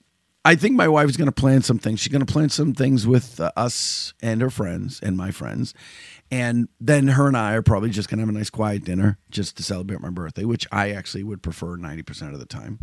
I 0.44 0.54
think 0.54 0.76
my 0.76 0.88
wife 0.88 1.08
is 1.08 1.16
going 1.16 1.26
to 1.26 1.32
plan 1.32 1.62
some 1.62 1.78
things. 1.78 2.00
She's 2.00 2.12
going 2.12 2.24
to 2.24 2.32
plan 2.32 2.48
some 2.48 2.72
things 2.72 3.06
with 3.06 3.40
uh, 3.40 3.50
us 3.56 4.14
and 4.22 4.40
her 4.40 4.50
friends 4.50 5.00
and 5.02 5.16
my 5.16 5.30
friends. 5.30 5.74
And 6.30 6.68
then 6.80 7.08
her 7.08 7.26
and 7.26 7.36
I 7.36 7.54
are 7.54 7.62
probably 7.62 7.90
just 7.90 8.08
going 8.08 8.18
to 8.18 8.22
have 8.22 8.34
a 8.34 8.38
nice 8.38 8.50
quiet 8.50 8.84
dinner 8.84 9.18
just 9.30 9.56
to 9.56 9.62
celebrate 9.62 10.00
my 10.00 10.10
birthday, 10.10 10.44
which 10.44 10.66
I 10.70 10.90
actually 10.90 11.24
would 11.24 11.42
prefer 11.42 11.76
90% 11.76 12.32
of 12.32 12.38
the 12.38 12.46
time. 12.46 12.78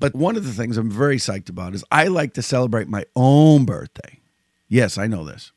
But 0.00 0.14
one 0.14 0.36
of 0.36 0.44
the 0.44 0.52
things 0.52 0.76
I'm 0.76 0.90
very 0.90 1.16
psyched 1.16 1.48
about 1.48 1.74
is 1.74 1.84
I 1.90 2.06
like 2.06 2.34
to 2.34 2.42
celebrate 2.42 2.88
my 2.88 3.04
own 3.16 3.64
birthday. 3.64 4.20
Yes, 4.68 4.98
I 4.98 5.06
know 5.06 5.24
this. 5.24 5.52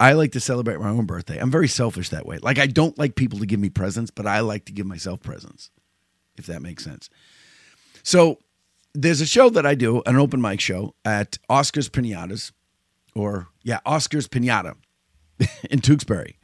I 0.00 0.14
like 0.14 0.32
to 0.32 0.40
celebrate 0.40 0.80
my 0.80 0.88
own 0.88 1.06
birthday. 1.06 1.38
I'm 1.38 1.50
very 1.50 1.68
selfish 1.68 2.08
that 2.08 2.26
way. 2.26 2.38
Like 2.38 2.58
I 2.58 2.66
don't 2.66 2.98
like 2.98 3.14
people 3.14 3.38
to 3.38 3.46
give 3.46 3.60
me 3.60 3.70
presents, 3.70 4.10
but 4.10 4.26
I 4.26 4.40
like 4.40 4.64
to 4.64 4.72
give 4.72 4.86
myself 4.86 5.22
presents, 5.22 5.70
if 6.36 6.46
that 6.46 6.62
makes 6.62 6.84
sense. 6.84 7.08
So 8.02 8.38
there's 8.94 9.20
a 9.20 9.26
show 9.26 9.48
that 9.50 9.66
I 9.66 9.74
do, 9.74 10.02
an 10.06 10.16
open 10.16 10.40
mic 10.40 10.60
show 10.60 10.94
at 11.04 11.38
Oscar's 11.48 11.88
Pinatas, 11.88 12.52
or 13.14 13.48
yeah, 13.62 13.80
Oscar's 13.86 14.28
Pinata 14.28 14.74
in 15.70 15.80
Tewksbury, 15.80 16.38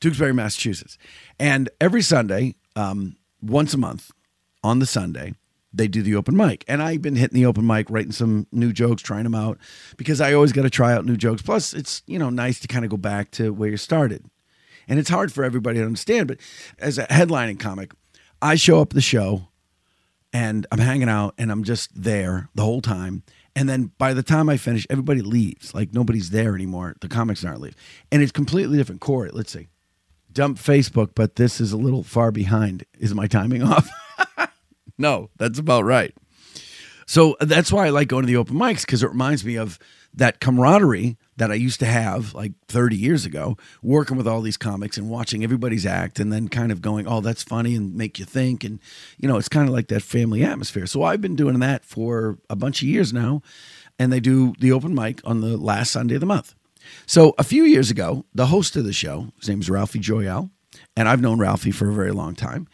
Tewksbury, 0.00 0.32
Massachusetts. 0.32 0.98
And 1.38 1.68
every 1.80 2.02
Sunday, 2.02 2.54
um, 2.74 3.16
once 3.40 3.74
a 3.74 3.78
month 3.78 4.10
on 4.62 4.78
the 4.78 4.86
Sunday, 4.86 5.34
they 5.72 5.88
do 5.88 6.02
the 6.02 6.16
open 6.16 6.36
mic. 6.36 6.64
And 6.66 6.82
I've 6.82 7.02
been 7.02 7.16
hitting 7.16 7.34
the 7.34 7.46
open 7.46 7.66
mic, 7.66 7.90
writing 7.90 8.12
some 8.12 8.46
new 8.50 8.72
jokes, 8.72 9.02
trying 9.02 9.24
them 9.24 9.34
out 9.34 9.58
because 9.96 10.20
I 10.20 10.32
always 10.32 10.52
got 10.52 10.62
to 10.62 10.70
try 10.70 10.92
out 10.92 11.04
new 11.04 11.16
jokes. 11.16 11.42
Plus, 11.42 11.74
it's, 11.74 12.02
you 12.06 12.18
know, 12.18 12.30
nice 12.30 12.60
to 12.60 12.68
kind 12.68 12.84
of 12.84 12.90
go 12.90 12.96
back 12.96 13.30
to 13.32 13.52
where 13.52 13.70
you 13.70 13.76
started. 13.76 14.24
And 14.88 14.98
it's 14.98 15.10
hard 15.10 15.32
for 15.32 15.44
everybody 15.44 15.78
to 15.78 15.84
understand, 15.84 16.28
but 16.28 16.38
as 16.78 16.96
a 16.96 17.06
headlining 17.06 17.58
comic, 17.58 17.92
I 18.46 18.54
show 18.54 18.80
up 18.80 18.90
the 18.90 19.00
show 19.00 19.48
and 20.32 20.68
I'm 20.70 20.78
hanging 20.78 21.08
out 21.08 21.34
and 21.36 21.50
I'm 21.50 21.64
just 21.64 21.90
there 22.00 22.48
the 22.54 22.62
whole 22.62 22.80
time. 22.80 23.24
And 23.56 23.68
then 23.68 23.90
by 23.98 24.14
the 24.14 24.22
time 24.22 24.48
I 24.48 24.56
finish, 24.56 24.86
everybody 24.88 25.20
leaves. 25.20 25.74
Like 25.74 25.92
nobody's 25.92 26.30
there 26.30 26.54
anymore. 26.54 26.94
The 27.00 27.08
comics 27.08 27.44
aren't 27.44 27.60
leaving. 27.60 27.78
And 28.12 28.22
it's 28.22 28.30
completely 28.30 28.78
different. 28.78 29.00
Corey, 29.00 29.30
let's 29.32 29.50
see. 29.50 29.66
Dump 30.32 30.58
Facebook, 30.58 31.10
but 31.16 31.34
this 31.34 31.60
is 31.60 31.72
a 31.72 31.76
little 31.76 32.04
far 32.04 32.30
behind. 32.30 32.84
Is 33.00 33.12
my 33.14 33.26
timing 33.26 33.62
off? 33.64 33.88
no, 34.96 35.28
that's 35.38 35.58
about 35.58 35.82
right. 35.82 36.14
So 37.06 37.36
that's 37.40 37.72
why 37.72 37.86
I 37.86 37.90
like 37.90 38.06
going 38.06 38.22
to 38.22 38.28
the 38.28 38.36
open 38.36 38.54
mics 38.54 38.82
because 38.82 39.02
it 39.02 39.08
reminds 39.08 39.44
me 39.44 39.56
of 39.56 39.76
that 40.14 40.38
camaraderie 40.38 41.16
that 41.36 41.50
I 41.50 41.54
used 41.54 41.80
to 41.80 41.86
have 41.86 42.34
like 42.34 42.52
30 42.68 42.96
years 42.96 43.24
ago, 43.24 43.56
working 43.82 44.16
with 44.16 44.26
all 44.26 44.40
these 44.40 44.56
comics 44.56 44.96
and 44.96 45.08
watching 45.08 45.44
everybody's 45.44 45.86
act 45.86 46.18
and 46.18 46.32
then 46.32 46.48
kind 46.48 46.72
of 46.72 46.80
going, 46.80 47.06
oh, 47.06 47.20
that's 47.20 47.42
funny 47.42 47.74
and 47.74 47.94
make 47.94 48.18
you 48.18 48.24
think. 48.24 48.64
And, 48.64 48.80
you 49.18 49.28
know, 49.28 49.36
it's 49.36 49.48
kind 49.48 49.68
of 49.68 49.74
like 49.74 49.88
that 49.88 50.02
family 50.02 50.42
atmosphere. 50.42 50.86
So 50.86 51.02
I've 51.02 51.20
been 51.20 51.36
doing 51.36 51.58
that 51.60 51.84
for 51.84 52.38
a 52.48 52.56
bunch 52.56 52.82
of 52.82 52.88
years 52.88 53.12
now. 53.12 53.42
And 53.98 54.12
they 54.12 54.20
do 54.20 54.54
the 54.58 54.72
open 54.72 54.94
mic 54.94 55.20
on 55.24 55.40
the 55.40 55.56
last 55.56 55.90
Sunday 55.90 56.14
of 56.14 56.20
the 56.20 56.26
month. 56.26 56.54
So 57.06 57.34
a 57.38 57.44
few 57.44 57.64
years 57.64 57.90
ago, 57.90 58.26
the 58.34 58.46
host 58.46 58.76
of 58.76 58.84
the 58.84 58.92
show, 58.92 59.32
his 59.40 59.48
name 59.48 59.60
is 59.60 59.70
Ralphie 59.70 59.98
Joyal, 59.98 60.50
and 60.96 61.08
I've 61.08 61.22
known 61.22 61.38
Ralphie 61.38 61.70
for 61.70 61.88
a 61.88 61.94
very 61.94 62.12
long 62.12 62.34
time 62.34 62.68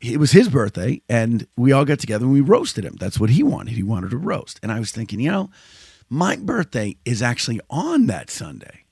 it 0.00 0.18
was 0.18 0.32
his 0.32 0.48
birthday 0.48 1.02
and 1.08 1.46
we 1.56 1.72
all 1.72 1.84
got 1.84 1.98
together 1.98 2.24
and 2.24 2.32
we 2.32 2.40
roasted 2.40 2.84
him. 2.84 2.96
That's 3.00 3.18
what 3.18 3.30
he 3.30 3.42
wanted. 3.42 3.74
He 3.74 3.82
wanted 3.82 4.10
to 4.10 4.16
roast. 4.16 4.60
And 4.62 4.70
I 4.70 4.78
was 4.78 4.92
thinking, 4.92 5.20
you 5.20 5.30
know, 5.30 5.50
my 6.10 6.36
birthday 6.36 6.96
is 7.04 7.22
actually 7.22 7.60
on 7.70 8.06
that 8.06 8.30
Sunday, 8.30 8.84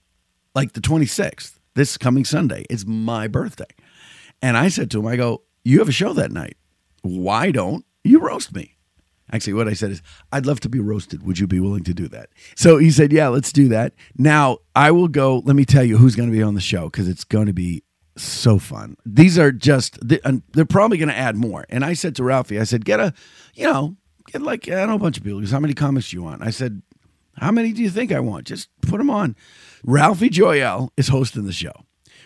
like 0.54 0.72
the 0.72 0.80
26th, 0.80 1.58
this 1.74 1.96
coming 1.96 2.24
Sunday. 2.24 2.64
It's 2.68 2.86
my 2.86 3.28
birthday. 3.28 3.64
And 4.42 4.56
I 4.56 4.68
said 4.68 4.90
to 4.92 5.00
him, 5.00 5.06
I 5.06 5.16
go, 5.16 5.42
You 5.64 5.78
have 5.78 5.88
a 5.88 5.92
show 5.92 6.12
that 6.12 6.30
night. 6.30 6.56
Why 7.02 7.50
don't 7.50 7.84
you 8.04 8.20
roast 8.20 8.54
me? 8.54 8.76
Actually, 9.32 9.54
what 9.54 9.66
I 9.66 9.72
said 9.72 9.90
is, 9.90 10.02
I'd 10.30 10.46
love 10.46 10.60
to 10.60 10.68
be 10.68 10.78
roasted. 10.78 11.24
Would 11.26 11.38
you 11.38 11.48
be 11.48 11.58
willing 11.58 11.82
to 11.84 11.94
do 11.94 12.06
that? 12.08 12.28
So 12.54 12.78
he 12.78 12.90
said, 12.90 13.12
Yeah, 13.12 13.28
let's 13.28 13.52
do 13.52 13.68
that. 13.68 13.94
Now, 14.16 14.58
I 14.74 14.90
will 14.90 15.08
go. 15.08 15.42
Let 15.44 15.56
me 15.56 15.64
tell 15.64 15.84
you 15.84 15.96
who's 15.96 16.16
going 16.16 16.30
to 16.30 16.36
be 16.36 16.42
on 16.42 16.54
the 16.54 16.60
show 16.60 16.84
because 16.84 17.08
it's 17.08 17.24
going 17.24 17.46
to 17.46 17.52
be 17.52 17.82
so 18.16 18.58
fun. 18.58 18.96
These 19.04 19.38
are 19.38 19.52
just 19.52 19.98
they're 20.02 20.64
probably 20.64 20.98
going 20.98 21.08
to 21.08 21.16
add 21.16 21.36
more. 21.36 21.66
And 21.68 21.84
I 21.84 21.94
said 21.94 22.16
to 22.16 22.24
Ralphie, 22.24 22.60
I 22.60 22.64
said, 22.64 22.84
get 22.84 23.00
a, 23.00 23.12
you 23.54 23.64
know, 23.64 23.96
get 24.26 24.42
like 24.42 24.68
I 24.68 24.76
don't 24.76 24.88
know 24.88 24.94
a 24.94 24.98
bunch 24.98 25.18
of 25.18 25.24
people. 25.24 25.40
Because 25.40 25.52
how 25.52 25.60
many 25.60 25.74
comics 25.74 26.10
do 26.10 26.16
you 26.16 26.22
want? 26.22 26.42
I 26.42 26.50
said, 26.50 26.82
how 27.36 27.50
many 27.50 27.72
do 27.72 27.82
you 27.82 27.90
think 27.90 28.12
I 28.12 28.20
want? 28.20 28.46
Just 28.46 28.68
put 28.82 28.98
them 28.98 29.10
on. 29.10 29.36
Ralphie 29.84 30.28
Joyal 30.28 30.92
is 30.96 31.08
hosting 31.08 31.44
the 31.44 31.52
show. 31.52 31.72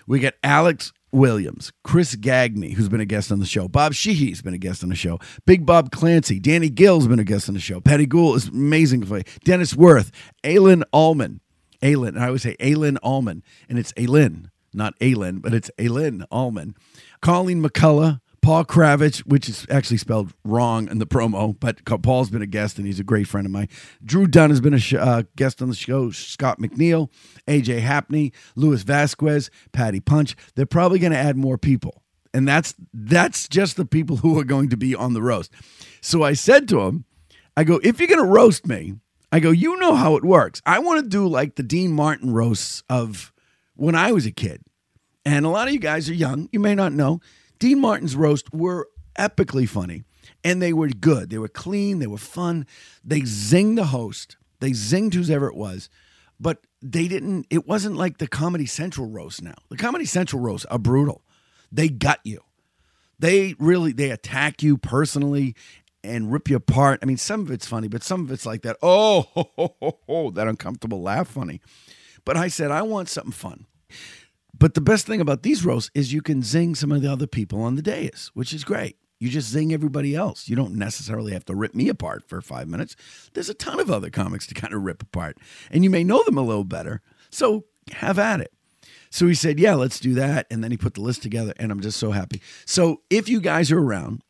We 0.06 0.18
got 0.18 0.34
Alex 0.42 0.92
Williams, 1.12 1.72
Chris 1.84 2.14
Gagne, 2.14 2.72
who's 2.72 2.88
been 2.88 3.00
a 3.00 3.04
guest 3.04 3.30
on 3.30 3.38
the 3.38 3.46
show. 3.46 3.68
Bob 3.68 3.92
Sheehy's 3.92 4.42
been 4.42 4.54
a 4.54 4.58
guest 4.58 4.82
on 4.82 4.88
the 4.88 4.94
show. 4.94 5.18
Big 5.46 5.66
Bob 5.66 5.90
Clancy, 5.90 6.38
Danny 6.38 6.68
Gill's 6.68 7.06
been 7.06 7.18
a 7.18 7.24
guest 7.24 7.48
on 7.48 7.54
the 7.54 7.60
show. 7.60 7.80
Patty 7.80 8.06
Gould 8.06 8.36
is 8.36 8.48
amazing. 8.48 9.00
Dennis 9.44 9.74
Worth, 9.74 10.10
Aylin 10.44 10.82
Allman. 10.92 11.40
Aylin, 11.82 12.18
I 12.18 12.26
always 12.26 12.42
say 12.42 12.56
Aylin 12.60 12.98
Allman, 13.02 13.42
and 13.68 13.78
it's 13.78 13.92
Aylin 13.92 14.50
not 14.72 14.98
Aylin, 15.00 15.42
but 15.42 15.54
it's 15.54 15.70
Aylin 15.78 16.24
Allman. 16.30 16.74
Colleen 17.20 17.62
McCullough, 17.62 18.20
Paul 18.42 18.64
Kravitz, 18.64 19.18
which 19.20 19.48
is 19.48 19.66
actually 19.68 19.98
spelled 19.98 20.32
wrong 20.44 20.88
in 20.90 20.98
the 20.98 21.06
promo, 21.06 21.54
but 21.58 21.84
Paul's 22.02 22.30
been 22.30 22.40
a 22.40 22.46
guest 22.46 22.78
and 22.78 22.86
he's 22.86 22.98
a 22.98 23.04
great 23.04 23.28
friend 23.28 23.46
of 23.46 23.52
mine. 23.52 23.68
Drew 24.02 24.26
Dunn 24.26 24.50
has 24.50 24.60
been 24.60 24.72
a 24.72 24.78
sh- 24.78 24.94
uh, 24.94 25.24
guest 25.36 25.60
on 25.60 25.68
the 25.68 25.74
show. 25.74 26.10
Scott 26.10 26.58
McNeil, 26.58 27.10
AJ 27.46 27.82
Happney, 27.82 28.32
Luis 28.56 28.82
Vasquez, 28.82 29.50
Patty 29.72 30.00
Punch. 30.00 30.36
They're 30.54 30.64
probably 30.64 30.98
going 30.98 31.12
to 31.12 31.18
add 31.18 31.36
more 31.36 31.58
people, 31.58 32.02
and 32.32 32.48
that's 32.48 32.74
that's 32.94 33.46
just 33.46 33.76
the 33.76 33.84
people 33.84 34.16
who 34.16 34.38
are 34.38 34.44
going 34.44 34.70
to 34.70 34.76
be 34.76 34.94
on 34.94 35.12
the 35.12 35.22
roast. 35.22 35.52
So 36.00 36.22
I 36.22 36.32
said 36.32 36.66
to 36.68 36.80
him, 36.80 37.04
I 37.56 37.64
go, 37.64 37.78
if 37.82 37.98
you're 37.98 38.08
going 38.08 38.24
to 38.24 38.26
roast 38.26 38.66
me, 38.66 38.94
I 39.32 39.40
go, 39.40 39.50
you 39.50 39.76
know 39.76 39.94
how 39.94 40.16
it 40.16 40.24
works. 40.24 40.62
I 40.64 40.78
want 40.78 41.02
to 41.02 41.08
do 41.08 41.28
like 41.28 41.56
the 41.56 41.62
Dean 41.62 41.92
Martin 41.92 42.32
roasts 42.32 42.82
of 42.88 43.32
when 43.76 43.94
I 43.94 44.12
was 44.12 44.24
a 44.24 44.32
kid. 44.32 44.62
And 45.24 45.44
a 45.44 45.50
lot 45.50 45.68
of 45.68 45.74
you 45.74 45.80
guys 45.80 46.08
are 46.08 46.14
young. 46.14 46.48
You 46.52 46.60
may 46.60 46.74
not 46.74 46.94
know. 46.94 47.20
Dean 47.60 47.80
Martin's 47.80 48.16
roast 48.16 48.52
were 48.52 48.88
epically 49.16 49.68
funny 49.68 50.02
and 50.42 50.60
they 50.60 50.72
were 50.72 50.88
good. 50.88 51.30
They 51.30 51.38
were 51.38 51.48
clean. 51.48 51.98
They 52.00 52.06
were 52.06 52.18
fun. 52.18 52.66
They 53.04 53.20
zinged 53.20 53.76
the 53.76 53.86
host. 53.86 54.36
They 54.60 54.70
zinged 54.70 55.14
whoever 55.14 55.46
it 55.46 55.54
was. 55.54 55.88
But 56.40 56.64
they 56.82 57.06
didn't, 57.06 57.46
it 57.50 57.68
wasn't 57.68 57.96
like 57.96 58.18
the 58.18 58.26
Comedy 58.26 58.66
Central 58.66 59.06
roast 59.06 59.42
now. 59.42 59.54
The 59.68 59.76
Comedy 59.76 60.06
Central 60.06 60.42
roasts 60.42 60.66
are 60.66 60.78
brutal. 60.78 61.22
They 61.70 61.88
gut 61.88 62.20
you. 62.24 62.40
They 63.18 63.54
really, 63.58 63.92
they 63.92 64.10
attack 64.10 64.62
you 64.62 64.78
personally 64.78 65.54
and 66.02 66.32
rip 66.32 66.48
you 66.48 66.56
apart. 66.56 67.00
I 67.02 67.06
mean, 67.06 67.18
some 67.18 67.42
of 67.42 67.50
it's 67.50 67.66
funny, 67.66 67.88
but 67.88 68.02
some 68.02 68.22
of 68.22 68.32
it's 68.32 68.46
like 68.46 68.62
that, 68.62 68.78
oh, 68.80 69.26
ho, 69.34 69.50
ho, 69.56 69.98
ho, 70.06 70.30
that 70.30 70.48
uncomfortable 70.48 71.02
laugh 71.02 71.28
funny. 71.28 71.60
But 72.24 72.38
I 72.38 72.48
said, 72.48 72.70
I 72.70 72.80
want 72.82 73.10
something 73.10 73.32
fun. 73.32 73.66
But 74.60 74.74
the 74.74 74.80
best 74.82 75.06
thing 75.06 75.22
about 75.22 75.42
these 75.42 75.64
roasts 75.64 75.90
is 75.94 76.12
you 76.12 76.20
can 76.20 76.42
zing 76.42 76.74
some 76.74 76.92
of 76.92 77.00
the 77.00 77.10
other 77.10 77.26
people 77.26 77.62
on 77.62 77.74
the 77.74 77.82
dais, 77.82 78.30
which 78.34 78.52
is 78.52 78.62
great. 78.62 78.98
You 79.18 79.30
just 79.30 79.50
zing 79.50 79.72
everybody 79.72 80.14
else. 80.14 80.48
You 80.48 80.54
don't 80.54 80.74
necessarily 80.74 81.32
have 81.32 81.46
to 81.46 81.54
rip 81.54 81.74
me 81.74 81.88
apart 81.88 82.28
for 82.28 82.40
five 82.42 82.68
minutes. 82.68 82.94
There's 83.32 83.48
a 83.48 83.54
ton 83.54 83.80
of 83.80 83.90
other 83.90 84.10
comics 84.10 84.46
to 84.46 84.54
kind 84.54 84.72
of 84.72 84.82
rip 84.82 85.02
apart, 85.02 85.38
and 85.70 85.82
you 85.82 85.90
may 85.90 86.04
know 86.04 86.22
them 86.24 86.38
a 86.38 86.42
little 86.42 86.64
better. 86.64 87.00
So 87.30 87.64
have 87.92 88.18
at 88.18 88.40
it. 88.40 88.52
So 89.10 89.26
he 89.26 89.34
said, 89.34 89.58
Yeah, 89.58 89.74
let's 89.74 89.98
do 89.98 90.14
that. 90.14 90.46
And 90.50 90.62
then 90.62 90.70
he 90.70 90.76
put 90.76 90.94
the 90.94 91.00
list 91.00 91.22
together, 91.22 91.54
and 91.56 91.72
I'm 91.72 91.80
just 91.80 91.98
so 91.98 92.12
happy. 92.12 92.42
So 92.64 93.00
if 93.10 93.28
you 93.28 93.40
guys 93.40 93.72
are 93.72 93.80
around, 93.80 94.22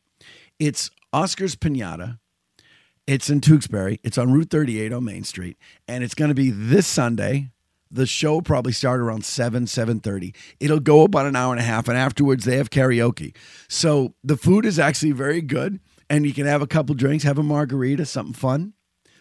it's 0.58 0.90
Oscar's 1.12 1.56
Pinata. 1.56 2.18
It's 3.06 3.30
in 3.30 3.40
Tewksbury. 3.40 3.98
It's 4.04 4.18
on 4.18 4.32
Route 4.32 4.50
38 4.50 4.92
on 4.92 5.04
Main 5.04 5.24
Street, 5.24 5.56
and 5.88 6.04
it's 6.04 6.14
going 6.14 6.28
to 6.28 6.34
be 6.34 6.50
this 6.50 6.86
Sunday, 6.86 7.50
the 7.90 8.06
show 8.06 8.40
probably 8.40 8.72
start 8.72 9.00
around 9.00 9.24
7 9.24 9.64
7.30 9.64 10.34
it'll 10.60 10.80
go 10.80 11.02
about 11.02 11.26
an 11.26 11.36
hour 11.36 11.52
and 11.52 11.60
a 11.60 11.64
half 11.64 11.88
and 11.88 11.98
afterwards 11.98 12.44
they 12.44 12.56
have 12.56 12.70
karaoke. 12.70 13.34
So 13.68 14.14
the 14.22 14.36
food 14.36 14.64
is 14.64 14.78
actually 14.78 15.12
very 15.12 15.40
good 15.40 15.80
and 16.08 16.24
you 16.26 16.32
can 16.32 16.46
have 16.46 16.62
a 16.62 16.66
couple 16.66 16.94
drinks 16.94 17.24
have 17.24 17.38
a 17.38 17.42
margarita 17.42 18.06
something 18.06 18.34
fun. 18.34 18.74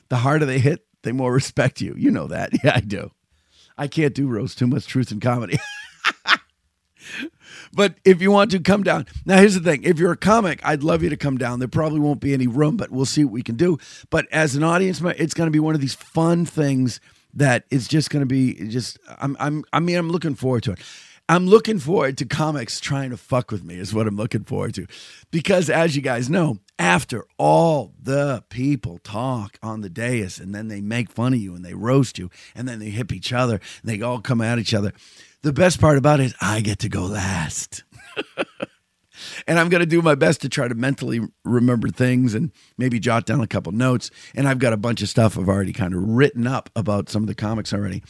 The 0.10 0.18
harder 0.18 0.46
they 0.46 0.60
hit 0.60 0.86
they 1.04 1.12
more 1.12 1.34
respect 1.42 1.82
you. 1.82 1.96
You 1.98 2.12
know 2.12 2.28
that. 2.28 2.52
Yeah 2.64 2.74
i 2.76 2.80
do. 2.82 3.12
I 3.78 3.88
can't 3.88 4.14
do 4.14 4.28
roast. 4.28 4.58
Too 4.60 4.68
much 4.68 4.88
truth 4.88 5.12
and 5.12 5.22
comedy. 5.22 5.58
But 7.72 7.96
if 8.04 8.22
you 8.22 8.32
want 8.32 8.52
to 8.52 8.60
come 8.60 8.84
down. 8.84 9.06
Now 9.26 9.38
here's 9.38 9.54
the 9.54 9.62
thing. 9.62 9.84
If 9.84 10.00
you're 10.00 10.12
a 10.12 10.18
comic 10.18 10.60
i'd 10.64 10.84
love 10.84 11.04
you 11.04 11.10
to 11.10 11.18
come 11.18 11.38
down. 11.38 11.60
There 11.60 11.68
probably 11.68 12.00
won't 12.00 12.20
be 12.20 12.34
any 12.34 12.48
room 12.48 12.78
but 12.78 12.92
we'll 12.92 13.06
see 13.06 13.24
what 13.24 13.34
we 13.34 13.44
can 13.44 13.56
do. 13.56 13.78
But 14.10 14.28
as 14.32 14.56
an 14.56 14.64
audience 14.64 15.02
it's 15.02 15.34
going 15.34 15.48
to 15.48 15.52
be 15.52 15.60
one 15.60 15.76
of 15.76 15.82
these 15.82 15.96
fun 15.96 16.46
things 16.46 17.00
that 17.33 17.65
is 17.69 17.88
just 17.88 18.09
going 18.09 18.21
to 18.21 18.25
be 18.25 18.53
just 18.69 18.98
I'm 19.19 19.36
I'm 19.39 19.63
I 19.74 19.79
mean 19.79 19.98
I'm 19.98 20.09
looking 20.09 20.36
forward 20.36 20.63
to 20.63 20.74
it. 20.74 20.79
I'm 21.29 21.45
looking 21.45 21.77
forward 21.77 22.17
to 22.17 22.25
comics 22.25 22.79
trying 22.79 23.12
to 23.12 23.17
fuck 23.17 23.51
with 23.51 23.63
me 23.63 23.75
is 23.75 23.93
what 23.93 24.07
I'm 24.07 24.15
looking 24.15 24.43
forward 24.43 24.74
to. 24.74 24.88
Because 25.29 25.69
as 25.69 25.95
you 25.95 26.01
guys 26.01 26.27
know, 26.27 26.57
after 26.79 27.24
all 27.38 27.93
the 28.01 28.43
people 28.50 28.98
talk 29.03 29.59
on 29.62 29.81
the 29.81 29.91
dais 29.91 30.39
and 30.39 30.55
then 30.55 30.69
they 30.69 30.81
make 30.81 31.12
fun 31.12 31.33
of 31.33 31.39
you 31.39 31.53
and 31.53 31.63
they 31.63 31.75
roast 31.75 32.17
you 32.17 32.31
and 32.55 32.67
then 32.67 32.79
they 32.79 32.89
hip 32.89 33.12
each 33.12 33.31
other 33.31 33.62
and 33.81 33.91
they 33.91 34.01
all 34.01 34.21
come 34.21 34.41
at 34.41 34.57
each 34.57 34.74
other. 34.74 34.91
The 35.43 35.53
best 35.53 35.79
part 35.79 36.00
about 36.00 36.19
it 36.19 36.27
is 36.27 36.36
I 36.41 36.62
get 36.62 36.79
to 36.79 36.89
go 36.89 37.03
last. 37.03 37.83
And 39.50 39.58
I'm 39.58 39.68
going 39.68 39.82
to 39.82 39.88
do 39.88 40.03
my 40.03 40.13
best 40.13 40.41
to 40.41 40.50
try 40.50 40.68
to 40.68 40.75
mentally 40.75 41.22
remember 41.44 41.89
things 41.89 42.36
and 42.36 42.51
maybe 42.77 43.00
jot 43.00 43.25
down 43.25 43.41
a 43.41 43.48
couple 43.48 43.72
notes. 43.72 44.12
And 44.36 44.48
I've 44.48 44.60
got 44.60 44.74
a 44.74 44.77
bunch 44.77 45.01
of 45.01 45.10
stuff 45.10 45.38
I've 45.38 45.50
already 45.50 45.74
kind 45.74 45.96
of 45.96 46.03
written 46.03 46.46
up 46.46 46.70
about 46.75 47.10
some 47.10 47.24
of 47.24 47.27
the 47.27 47.34
comics 47.34 47.74
already, 47.74 48.03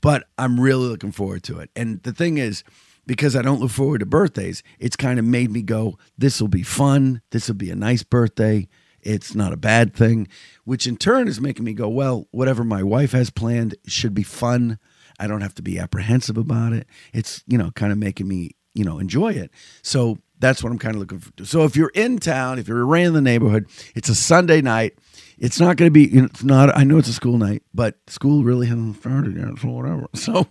but 0.00 0.24
I'm 0.36 0.58
really 0.58 0.88
looking 0.88 1.12
forward 1.12 1.44
to 1.44 1.60
it. 1.60 1.70
And 1.76 2.02
the 2.02 2.12
thing 2.12 2.38
is, 2.38 2.64
because 3.06 3.36
I 3.36 3.42
don't 3.42 3.60
look 3.60 3.70
forward 3.70 4.00
to 4.00 4.06
birthdays, 4.06 4.64
it's 4.80 4.96
kind 4.96 5.20
of 5.20 5.24
made 5.24 5.52
me 5.52 5.62
go, 5.62 5.96
this 6.18 6.40
will 6.40 6.48
be 6.48 6.64
fun. 6.64 7.22
This 7.30 7.46
will 7.46 7.54
be 7.54 7.70
a 7.70 7.76
nice 7.76 8.02
birthday. 8.02 8.66
It's 9.00 9.32
not 9.32 9.52
a 9.52 9.56
bad 9.56 9.94
thing, 9.94 10.26
which 10.64 10.88
in 10.88 10.96
turn 10.96 11.28
is 11.28 11.40
making 11.40 11.64
me 11.64 11.72
go, 11.72 11.88
well, 11.88 12.26
whatever 12.32 12.64
my 12.64 12.82
wife 12.82 13.12
has 13.12 13.30
planned 13.30 13.76
should 13.86 14.12
be 14.12 14.24
fun. 14.24 14.76
I 15.20 15.28
don't 15.28 15.40
have 15.40 15.54
to 15.54 15.62
be 15.62 15.78
apprehensive 15.78 16.36
about 16.36 16.72
it. 16.72 16.88
It's, 17.12 17.44
you 17.46 17.56
know, 17.58 17.70
kind 17.70 17.92
of 17.92 17.98
making 17.98 18.26
me, 18.26 18.50
you 18.74 18.84
know, 18.84 18.98
enjoy 18.98 19.32
it. 19.32 19.52
So 19.82 20.18
that's 20.40 20.62
what 20.62 20.72
I'm 20.72 20.78
kind 20.78 20.96
of 20.96 21.00
looking 21.00 21.20
for. 21.20 21.44
So 21.44 21.64
if 21.64 21.76
you're 21.76 21.92
in 21.94 22.18
town, 22.18 22.58
if 22.58 22.66
you're 22.66 22.84
around 22.84 23.12
the 23.12 23.20
neighborhood, 23.20 23.66
it's 23.94 24.08
a 24.08 24.14
Sunday 24.14 24.60
night. 24.60 24.98
It's 25.38 25.60
not 25.60 25.76
going 25.76 25.86
to 25.86 25.92
be, 25.92 26.04
it's 26.04 26.42
not, 26.42 26.76
I 26.76 26.84
know 26.84 26.98
it's 26.98 27.08
a 27.08 27.12
school 27.12 27.38
night, 27.38 27.62
but 27.72 27.98
school 28.08 28.42
really 28.42 28.66
hasn't 28.66 28.96
started 28.96 29.36
yet, 29.36 29.58
so 29.60 29.68
whatever. 29.68 30.06
So, 30.14 30.48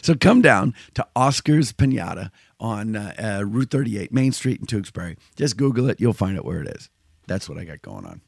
so 0.00 0.14
come 0.14 0.42
down 0.42 0.74
to 0.94 1.06
Oscar's 1.16 1.72
Pinata 1.72 2.30
on 2.60 2.96
uh, 2.96 3.40
uh, 3.40 3.44
Route 3.44 3.70
38, 3.70 4.12
Main 4.12 4.32
Street 4.32 4.60
in 4.60 4.66
Tewksbury. 4.66 5.16
Just 5.34 5.56
Google 5.56 5.90
it, 5.90 6.00
you'll 6.00 6.12
find 6.12 6.38
out 6.38 6.44
where 6.44 6.62
it 6.62 6.68
is. 6.68 6.88
That's 7.26 7.48
what 7.48 7.58
I 7.58 7.64
got 7.64 7.82
going 7.82 8.06
on. 8.06 8.20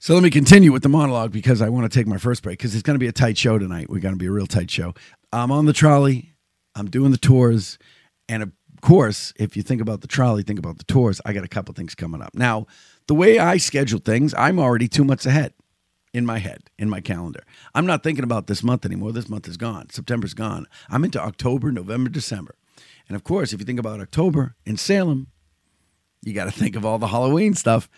So 0.00 0.14
let 0.14 0.22
me 0.22 0.30
continue 0.30 0.72
with 0.72 0.82
the 0.82 0.88
monologue 0.88 1.32
because 1.32 1.60
I 1.60 1.68
want 1.68 1.90
to 1.90 1.98
take 1.98 2.06
my 2.06 2.18
first 2.18 2.42
break 2.42 2.58
because 2.58 2.74
it's 2.74 2.82
going 2.82 2.94
to 2.94 3.00
be 3.00 3.08
a 3.08 3.12
tight 3.12 3.36
show 3.36 3.58
tonight. 3.58 3.90
We're 3.90 4.00
going 4.00 4.14
to 4.14 4.18
be 4.18 4.26
a 4.26 4.30
real 4.30 4.46
tight 4.46 4.70
show. 4.70 4.94
I'm 5.32 5.50
on 5.50 5.66
the 5.66 5.72
trolley, 5.72 6.34
I'm 6.74 6.88
doing 6.88 7.10
the 7.10 7.18
tours, 7.18 7.78
and 8.28 8.42
of 8.42 8.52
course, 8.80 9.32
if 9.36 9.56
you 9.56 9.62
think 9.62 9.80
about 9.80 10.00
the 10.00 10.08
trolley, 10.08 10.42
think 10.42 10.58
about 10.58 10.78
the 10.78 10.84
tours. 10.84 11.20
I 11.24 11.32
got 11.32 11.44
a 11.44 11.48
couple 11.48 11.74
things 11.74 11.94
coming 11.94 12.22
up. 12.22 12.34
Now, 12.34 12.66
the 13.06 13.14
way 13.14 13.38
I 13.38 13.56
schedule 13.56 13.98
things, 13.98 14.34
I'm 14.34 14.58
already 14.58 14.88
two 14.88 15.04
months 15.04 15.26
ahead 15.26 15.54
in 16.12 16.26
my 16.26 16.38
head, 16.38 16.70
in 16.78 16.88
my 16.88 17.00
calendar. 17.00 17.42
I'm 17.74 17.86
not 17.86 18.02
thinking 18.02 18.24
about 18.24 18.46
this 18.46 18.62
month 18.62 18.84
anymore. 18.84 19.12
This 19.12 19.28
month 19.28 19.48
is 19.48 19.56
gone. 19.56 19.90
September's 19.90 20.34
gone. 20.34 20.66
I'm 20.88 21.04
into 21.04 21.20
October, 21.20 21.72
November, 21.72 22.10
December. 22.10 22.54
And 23.08 23.16
of 23.16 23.24
course, 23.24 23.52
if 23.52 23.60
you 23.60 23.66
think 23.66 23.78
about 23.78 24.00
October 24.00 24.54
in 24.66 24.76
Salem, 24.76 25.28
you 26.22 26.32
got 26.32 26.44
to 26.44 26.50
think 26.50 26.76
of 26.76 26.84
all 26.84 26.98
the 26.98 27.08
Halloween 27.08 27.54
stuff. 27.54 27.88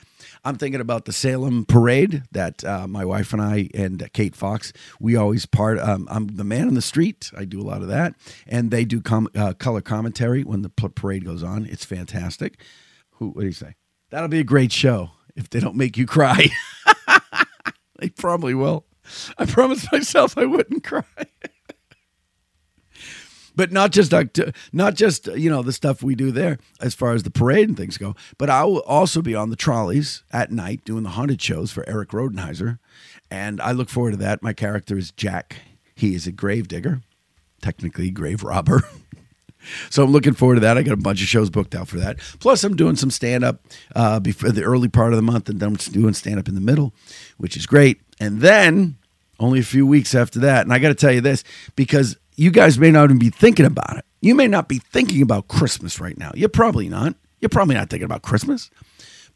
I'm 0.45 0.57
thinking 0.57 0.81
about 0.81 1.05
the 1.05 1.13
Salem 1.13 1.65
parade 1.67 2.23
that 2.33 2.65
uh, 2.65 2.87
my 2.87 3.05
wife 3.05 3.33
and 3.33 3.43
I 3.43 3.69
and 3.75 4.09
Kate 4.13 4.35
Fox 4.35 4.73
we 4.99 5.17
always 5.17 5.47
part. 5.47 5.79
Um, 5.79 6.09
I'm 6.11 6.29
the 6.29 6.45
man 6.45 6.69
in 6.69 6.75
the 6.75 6.83
street. 6.83 7.31
I 7.37 7.45
do 7.45 7.61
a 7.61 7.65
lot 7.65 7.83
of 7.83 7.89
that, 7.89 8.15
and 8.47 8.71
they 8.71 8.85
do 8.85 9.01
com- 9.01 9.29
uh, 9.35 9.53
color 9.55 9.81
commentary 9.81 10.45
when 10.45 10.63
the 10.63 10.71
parade 10.71 11.25
goes 11.25 11.43
on. 11.43 11.67
It's 11.67 11.85
fantastic. 11.85 12.63
Who? 13.13 13.31
What 13.31 13.43
do 13.43 13.47
you 13.47 13.53
say? 13.53 13.75
That'll 14.11 14.29
be 14.29 14.41
a 14.41 14.45
great 14.45 14.73
show 14.73 15.11
if 15.37 15.51
they 15.51 15.61
don't 15.61 15.77
make 15.77 15.97
you 15.97 16.07
cry. 16.07 16.47
they 17.99 18.09
probably 18.09 18.55
will. 18.55 18.87
I 19.39 19.45
promised 19.45 19.91
myself 19.93 20.39
I 20.39 20.47
wouldn't 20.47 20.85
cry. 20.85 21.05
But 23.61 23.71
not 23.71 23.91
just 23.93 24.13
Oct- 24.13 24.55
not 24.73 24.95
just 24.95 25.27
you 25.37 25.51
know 25.51 25.61
the 25.61 25.71
stuff 25.71 26.03
we 26.03 26.15
do 26.15 26.31
there 26.31 26.57
as 26.81 26.95
far 26.95 27.13
as 27.13 27.25
the 27.25 27.31
parade 27.31 27.69
and 27.69 27.77
things 27.77 27.99
go 27.99 28.17
but 28.39 28.49
i 28.49 28.65
will 28.65 28.81
also 28.81 29.21
be 29.21 29.35
on 29.35 29.51
the 29.51 29.57
trolleys 29.57 30.23
at 30.33 30.51
night 30.51 30.83
doing 30.87 31.03
the 31.03 31.11
haunted 31.11 31.43
shows 31.43 31.71
for 31.71 31.87
eric 31.87 32.09
rodenheiser. 32.09 32.79
And 33.31 33.61
i 33.61 33.73
look 33.73 33.91
forward 33.91 34.13
to 34.13 34.17
that. 34.17 34.43
My 34.43 34.55
character 34.55 34.97
is 34.97 35.11
jack. 35.11 35.57
He 35.95 36.15
is 36.15 36.27
a 36.27 36.33
grave 36.33 36.69
digger 36.69 37.03
technically 37.61 38.11
grave 38.11 38.43
robber. 38.43 38.83
So 39.91 40.03
i'm 40.03 40.11
looking 40.11 40.33
forward 40.33 40.55
to 40.55 40.61
that. 40.63 40.79
I 40.79 40.83
got 40.83 40.95
a 40.95 40.97
bunch 40.97 41.21
of 41.21 41.29
shows 41.29 41.51
booked 41.51 41.75
out 41.75 41.87
for 41.87 41.99
that. 41.99 42.19
Plus 42.39 42.65
i'm 42.65 42.77
doing 42.77 42.97
some 42.97 43.11
stand-up 43.11 43.61
uh, 43.95 44.19
before 44.19 44.53
the 44.53 44.63
early 44.63 44.89
part 44.89 45.13
of 45.13 45.19
the 45.19 45.23
month 45.23 45.51
and 45.51 45.61
then 45.61 45.69
I'm 45.69 45.75
doing 45.93 46.15
stand-up 46.15 46.49
in 46.49 46.55
the 46.55 46.63
middle 46.63 46.95
which 47.37 47.59
is 47.59 47.67
great. 47.67 48.01
And 48.19 48.41
then 48.41 48.97
only 49.39 49.61
a 49.61 49.63
few 49.63 49.87
weeks 49.87 50.15
after 50.15 50.39
that 50.39 50.63
and 50.63 50.73
i 50.73 50.79
got 50.79 50.89
to 50.89 50.95
tell 50.95 51.13
you 51.13 51.21
this 51.21 51.45
because 51.77 52.17
you 52.41 52.51
guys 52.51 52.79
may 52.79 52.91
not 52.91 53.05
even 53.05 53.19
be 53.19 53.29
thinking 53.29 53.67
about 53.67 53.99
it. 53.99 54.05
You 54.23 54.35
may 54.35 54.49
not 54.49 54.67
be 54.67 54.79
thinking 54.79 55.21
about 55.21 55.49
Christmas 55.49 56.01
right 56.01 56.17
now. 56.17 56.31
You're 56.35 56.49
probably 56.49 56.89
not. 56.89 57.15
You're 57.39 57.51
probably 57.51 57.75
not 57.75 57.91
thinking 57.91 58.07
about 58.07 58.23
Christmas. 58.23 58.71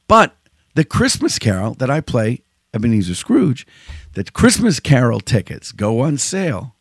But 0.09 0.35
the 0.75 0.87
Christmas 0.87 1.39
Carol 1.39 1.75
that 1.75 1.91
I 1.91 2.01
play, 2.01 2.41
Ebenezer 2.73 3.15
Scrooge, 3.15 3.67
the 4.15 4.25
Christmas 4.25 4.81
Carol 4.81 5.21
tickets 5.21 5.71
go 5.71 6.01
on 6.01 6.17
sale 6.17 6.77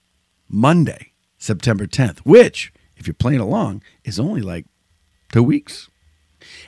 Monday, 0.48 1.12
September 1.38 1.88
10th, 1.88 2.20
which, 2.20 2.72
if 2.96 3.06
you're 3.06 3.14
playing 3.14 3.42
along, 3.42 3.84
is 4.06 4.18
only 4.18 4.42
like 4.42 4.66
two 5.34 5.44
weeks. 5.44 5.90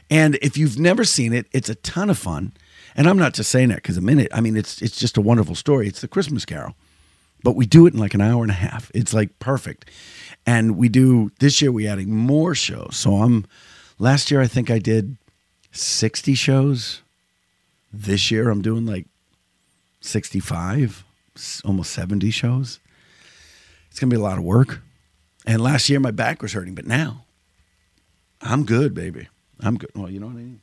And 0.09 0.35
if 0.41 0.57
you've 0.57 0.77
never 0.77 1.05
seen 1.05 1.31
it, 1.31 1.47
it's 1.53 1.69
a 1.69 1.75
ton 1.75 2.09
of 2.09 2.17
fun. 2.17 2.51
And 2.93 3.07
I'm 3.07 3.17
not 3.17 3.33
just 3.33 3.51
saying 3.51 3.69
that 3.69 3.77
because 3.77 3.95
I'm 3.95 4.09
it. 4.09 4.27
I 4.33 4.41
mean, 4.41 4.57
it's 4.57 4.81
it's 4.81 4.99
just 4.99 5.15
a 5.15 5.21
wonderful 5.21 5.55
story. 5.55 5.87
It's 5.87 6.01
the 6.01 6.09
Christmas 6.09 6.43
Carol 6.43 6.75
but 7.45 7.55
we 7.55 7.67
do 7.67 7.85
it 7.85 7.93
in 7.93 7.99
like 7.99 8.15
an 8.15 8.21
hour 8.21 8.41
and 8.41 8.49
a 8.49 8.55
half. 8.55 8.91
It's 8.95 9.13
like 9.13 9.37
perfect. 9.37 9.85
And 10.47 10.75
we 10.77 10.89
do 10.89 11.29
this 11.39 11.61
year 11.61 11.71
we 11.71 11.87
adding 11.87 12.09
more 12.09 12.55
shows. 12.55 12.97
So 12.97 13.17
I'm 13.17 13.45
last 13.99 14.31
year 14.31 14.41
I 14.41 14.47
think 14.47 14.71
I 14.71 14.79
did 14.79 15.15
60 15.71 16.33
shows. 16.33 17.03
This 17.93 18.31
year 18.31 18.49
I'm 18.49 18.63
doing 18.63 18.87
like 18.87 19.05
65, 20.01 21.03
almost 21.63 21.91
70 21.91 22.31
shows. 22.31 22.79
It's 23.91 23.99
going 23.99 24.09
to 24.09 24.15
be 24.15 24.19
a 24.19 24.23
lot 24.23 24.39
of 24.39 24.43
work. 24.43 24.81
And 25.45 25.61
last 25.61 25.87
year 25.87 25.99
my 25.99 26.11
back 26.11 26.41
was 26.41 26.53
hurting, 26.53 26.73
but 26.73 26.87
now 26.87 27.25
I'm 28.41 28.65
good, 28.65 28.95
baby. 28.95 29.27
I'm 29.59 29.77
good. 29.77 29.91
Well, 29.93 30.09
you 30.09 30.19
know 30.19 30.27
what 30.27 30.33
I 30.33 30.39
mean? 30.39 30.61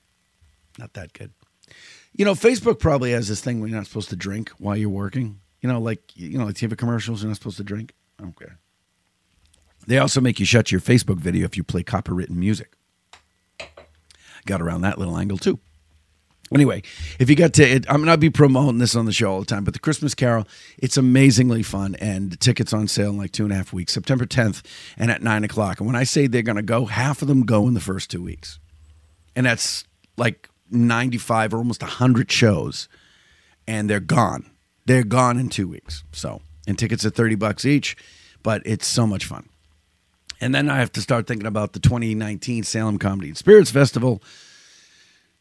Not 0.78 0.94
that 0.94 1.12
good. 1.12 1.30
You 2.12 2.24
know, 2.24 2.34
Facebook 2.34 2.80
probably 2.80 3.12
has 3.12 3.28
this 3.28 3.40
thing 3.40 3.60
where 3.60 3.68
you're 3.68 3.78
not 3.78 3.86
supposed 3.86 4.10
to 4.10 4.16
drink 4.16 4.50
while 4.58 4.76
you're 4.76 4.90
working. 4.90 5.38
You 5.62 5.68
know, 5.68 5.80
like 5.80 6.14
you 6.14 6.36
know, 6.36 6.44
like 6.46 6.56
TV 6.56 6.76
commercials, 6.76 7.22
you're 7.22 7.28
not 7.28 7.36
supposed 7.36 7.56
to 7.56 7.64
drink. 7.64 7.94
Okay. 8.20 8.52
They 9.86 9.98
also 9.98 10.20
make 10.20 10.38
you 10.38 10.46
shut 10.46 10.70
your 10.70 10.80
Facebook 10.80 11.18
video 11.18 11.44
if 11.44 11.56
you 11.56 11.64
play 11.64 11.82
copywritten 11.82 12.36
music. 12.36 12.74
Got 14.44 14.60
around 14.60 14.82
that 14.82 14.98
little 14.98 15.16
angle 15.16 15.38
too. 15.38 15.58
Anyway, 16.52 16.82
if 17.18 17.30
you 17.30 17.36
got 17.36 17.54
to, 17.54 17.62
it, 17.62 17.86
I'm 17.88 18.04
gonna 18.04 18.18
be 18.18 18.28
promoting 18.28 18.78
this 18.78 18.94
on 18.94 19.06
the 19.06 19.12
show 19.12 19.32
all 19.32 19.40
the 19.40 19.46
time. 19.46 19.64
But 19.64 19.72
the 19.72 19.80
Christmas 19.80 20.14
Carol, 20.14 20.46
it's 20.76 20.96
amazingly 20.96 21.62
fun, 21.62 21.94
and 21.94 22.38
tickets 22.40 22.72
on 22.72 22.88
sale 22.88 23.10
in 23.10 23.16
like 23.16 23.32
two 23.32 23.44
and 23.44 23.52
a 23.52 23.56
half 23.56 23.72
weeks, 23.72 23.92
September 23.92 24.26
10th, 24.26 24.62
and 24.98 25.10
at 25.10 25.22
nine 25.22 25.44
o'clock. 25.44 25.80
And 25.80 25.86
when 25.86 25.96
I 25.96 26.04
say 26.04 26.26
they're 26.26 26.42
gonna 26.42 26.62
go, 26.62 26.84
half 26.86 27.22
of 27.22 27.28
them 27.28 27.44
go 27.44 27.66
in 27.68 27.74
the 27.74 27.80
first 27.80 28.10
two 28.10 28.22
weeks, 28.22 28.58
and 29.34 29.46
that's 29.46 29.84
like 30.18 30.50
95 30.70 31.54
or 31.54 31.58
almost 31.58 31.82
100 31.82 32.30
shows, 32.30 32.88
and 33.66 33.88
they're 33.88 34.00
gone. 34.00 34.50
They're 34.86 35.04
gone 35.04 35.38
in 35.38 35.48
two 35.48 35.68
weeks. 35.68 36.04
So, 36.12 36.40
and 36.66 36.78
tickets 36.78 37.04
are 37.04 37.10
30 37.10 37.36
bucks 37.36 37.64
each, 37.64 37.96
but 38.42 38.62
it's 38.64 38.86
so 38.86 39.06
much 39.06 39.24
fun. 39.24 39.48
And 40.40 40.54
then 40.54 40.68
I 40.68 40.78
have 40.78 40.90
to 40.92 41.00
start 41.00 41.28
thinking 41.28 41.46
about 41.46 41.72
the 41.72 41.78
2019 41.78 42.64
Salem 42.64 42.98
Comedy 42.98 43.28
and 43.28 43.38
Spirits 43.38 43.70
Festival, 43.70 44.20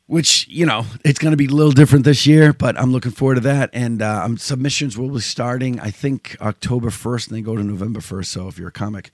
which, 0.06 0.48
you 0.48 0.66
know, 0.66 0.86
it's 1.04 1.18
going 1.18 1.32
to 1.32 1.38
be 1.38 1.48
a 1.48 1.50
little 1.50 1.72
different 1.72 2.06
this 2.06 2.28
year, 2.28 2.54
but 2.54 2.80
I'm 2.80 2.92
looking 2.92 3.12
forward 3.12 3.36
to 3.36 3.42
that. 3.42 3.72
And 3.74 4.04
uh, 4.04 4.22
um, 4.24 4.38
submissions 4.38 5.00
will 5.00 5.10
be 5.10 5.20
starting, 5.20 5.80
I 5.80 5.90
think, 5.90 6.38
October 6.40 6.90
1st, 6.90 7.30
and 7.30 7.38
they 7.38 7.42
go 7.42 7.56
to 7.56 7.64
November 7.64 8.00
1st. 8.00 8.26
So 8.26 8.48
if 8.48 8.60
you're 8.60 8.68
a 8.68 8.72
comic 8.72 9.10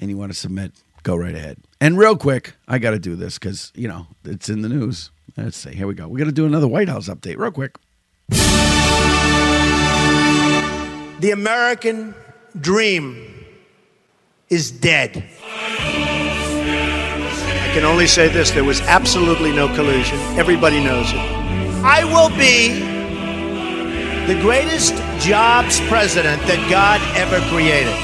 and 0.00 0.10
you 0.10 0.16
want 0.16 0.32
to 0.32 0.38
submit, 0.38 0.72
go 1.04 1.14
right 1.14 1.34
ahead. 1.34 1.58
And 1.80 1.96
real 1.96 2.16
quick, 2.16 2.54
I 2.66 2.78
got 2.78 2.90
to 2.90 2.98
do 2.98 3.14
this 3.14 3.38
because, 3.38 3.70
you 3.76 3.86
know, 3.86 4.08
it's 4.24 4.48
in 4.48 4.62
the 4.62 4.68
news. 4.68 5.10
Let's 5.36 5.56
see. 5.56 5.74
Here 5.74 5.86
we 5.86 5.94
go. 5.94 6.08
We're 6.08 6.18
going 6.18 6.28
to 6.28 6.34
do 6.34 6.46
another 6.46 6.66
White 6.66 6.88
House 6.88 7.08
update 7.08 7.36
real 7.36 7.52
quick. 7.52 7.76
The 11.20 11.30
American 11.32 12.14
dream 12.58 13.44
is 14.48 14.70
dead. 14.70 15.22
I 17.62 17.70
can 17.74 17.84
only 17.84 18.06
say 18.06 18.28
this 18.28 18.50
there 18.52 18.64
was 18.64 18.80
absolutely 18.80 19.52
no 19.52 19.68
collusion. 19.74 20.18
Everybody 20.38 20.82
knows 20.82 21.12
it. 21.12 21.18
I 21.84 22.04
will 22.04 22.30
be 22.30 22.70
the 24.32 24.40
greatest 24.40 24.94
jobs 25.22 25.78
president 25.88 26.40
that 26.46 26.70
God 26.70 27.02
ever 27.14 27.38
created. 27.50 27.94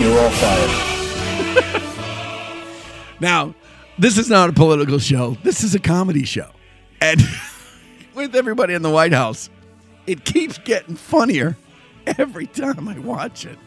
You're 0.00 0.18
all 0.18 0.30
fired. 0.30 1.84
Now, 3.20 3.52
this 3.98 4.16
is 4.16 4.30
not 4.30 4.48
a 4.48 4.52
political 4.52 5.00
show. 5.00 5.36
This 5.42 5.64
is 5.64 5.74
a 5.74 5.80
comedy 5.80 6.24
show. 6.24 6.48
And 7.00 7.20
with 8.14 8.36
everybody 8.36 8.74
in 8.74 8.82
the 8.82 8.90
White 8.90 9.12
House, 9.12 9.50
it 10.06 10.24
keeps 10.24 10.56
getting 10.58 10.94
funnier 10.94 11.56
every 12.18 12.46
time 12.46 12.88
I 12.88 12.98
watch 12.98 13.44
it. 13.44 13.58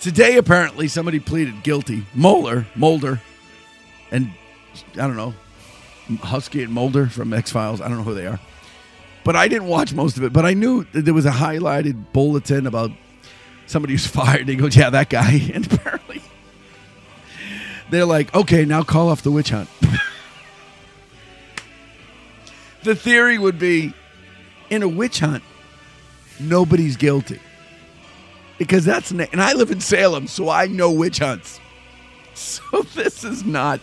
Today, 0.00 0.36
apparently, 0.36 0.88
somebody 0.88 1.20
pleaded 1.20 1.62
guilty. 1.62 2.04
Mueller, 2.14 2.66
Mulder, 2.74 3.20
and 4.10 4.30
I 4.94 5.06
don't 5.06 5.16
know, 5.16 5.34
Husky 6.20 6.62
and 6.62 6.72
Mulder 6.72 7.06
from 7.06 7.32
X 7.32 7.50
Files. 7.50 7.80
I 7.80 7.88
don't 7.88 7.98
know 7.98 8.02
who 8.02 8.14
they 8.14 8.26
are. 8.26 8.40
But 9.24 9.36
I 9.36 9.48
didn't 9.48 9.68
watch 9.68 9.94
most 9.94 10.18
of 10.18 10.24
it. 10.24 10.32
But 10.32 10.44
I 10.44 10.52
knew 10.52 10.84
there 10.92 11.14
was 11.14 11.24
a 11.24 11.30
highlighted 11.30 12.12
bulletin 12.12 12.66
about 12.66 12.90
somebody 13.66 13.94
who's 13.94 14.06
fired. 14.08 14.46
They 14.46 14.56
go, 14.56 14.66
yeah, 14.66 14.90
that 14.90 15.08
guy. 15.08 15.50
And 15.54 15.72
apparently, 15.72 16.20
they're 17.90 18.04
like, 18.04 18.34
okay, 18.34 18.64
now 18.64 18.82
call 18.82 19.08
off 19.08 19.22
the 19.22 19.30
witch 19.30 19.50
hunt. 19.50 19.70
the 22.82 22.94
theory 22.94 23.38
would 23.38 23.58
be 23.58 23.94
in 24.68 24.82
a 24.82 24.88
witch 24.88 25.20
hunt, 25.20 25.42
nobody's 26.40 26.96
guilty. 26.96 27.40
Because 28.58 28.84
that's, 28.84 29.10
and 29.10 29.42
I 29.42 29.52
live 29.54 29.70
in 29.70 29.80
Salem, 29.80 30.26
so 30.26 30.48
I 30.48 30.66
know 30.66 30.90
witch 30.90 31.18
hunts. 31.18 31.60
So 32.36 32.82
this 32.96 33.22
is 33.22 33.44
not, 33.44 33.78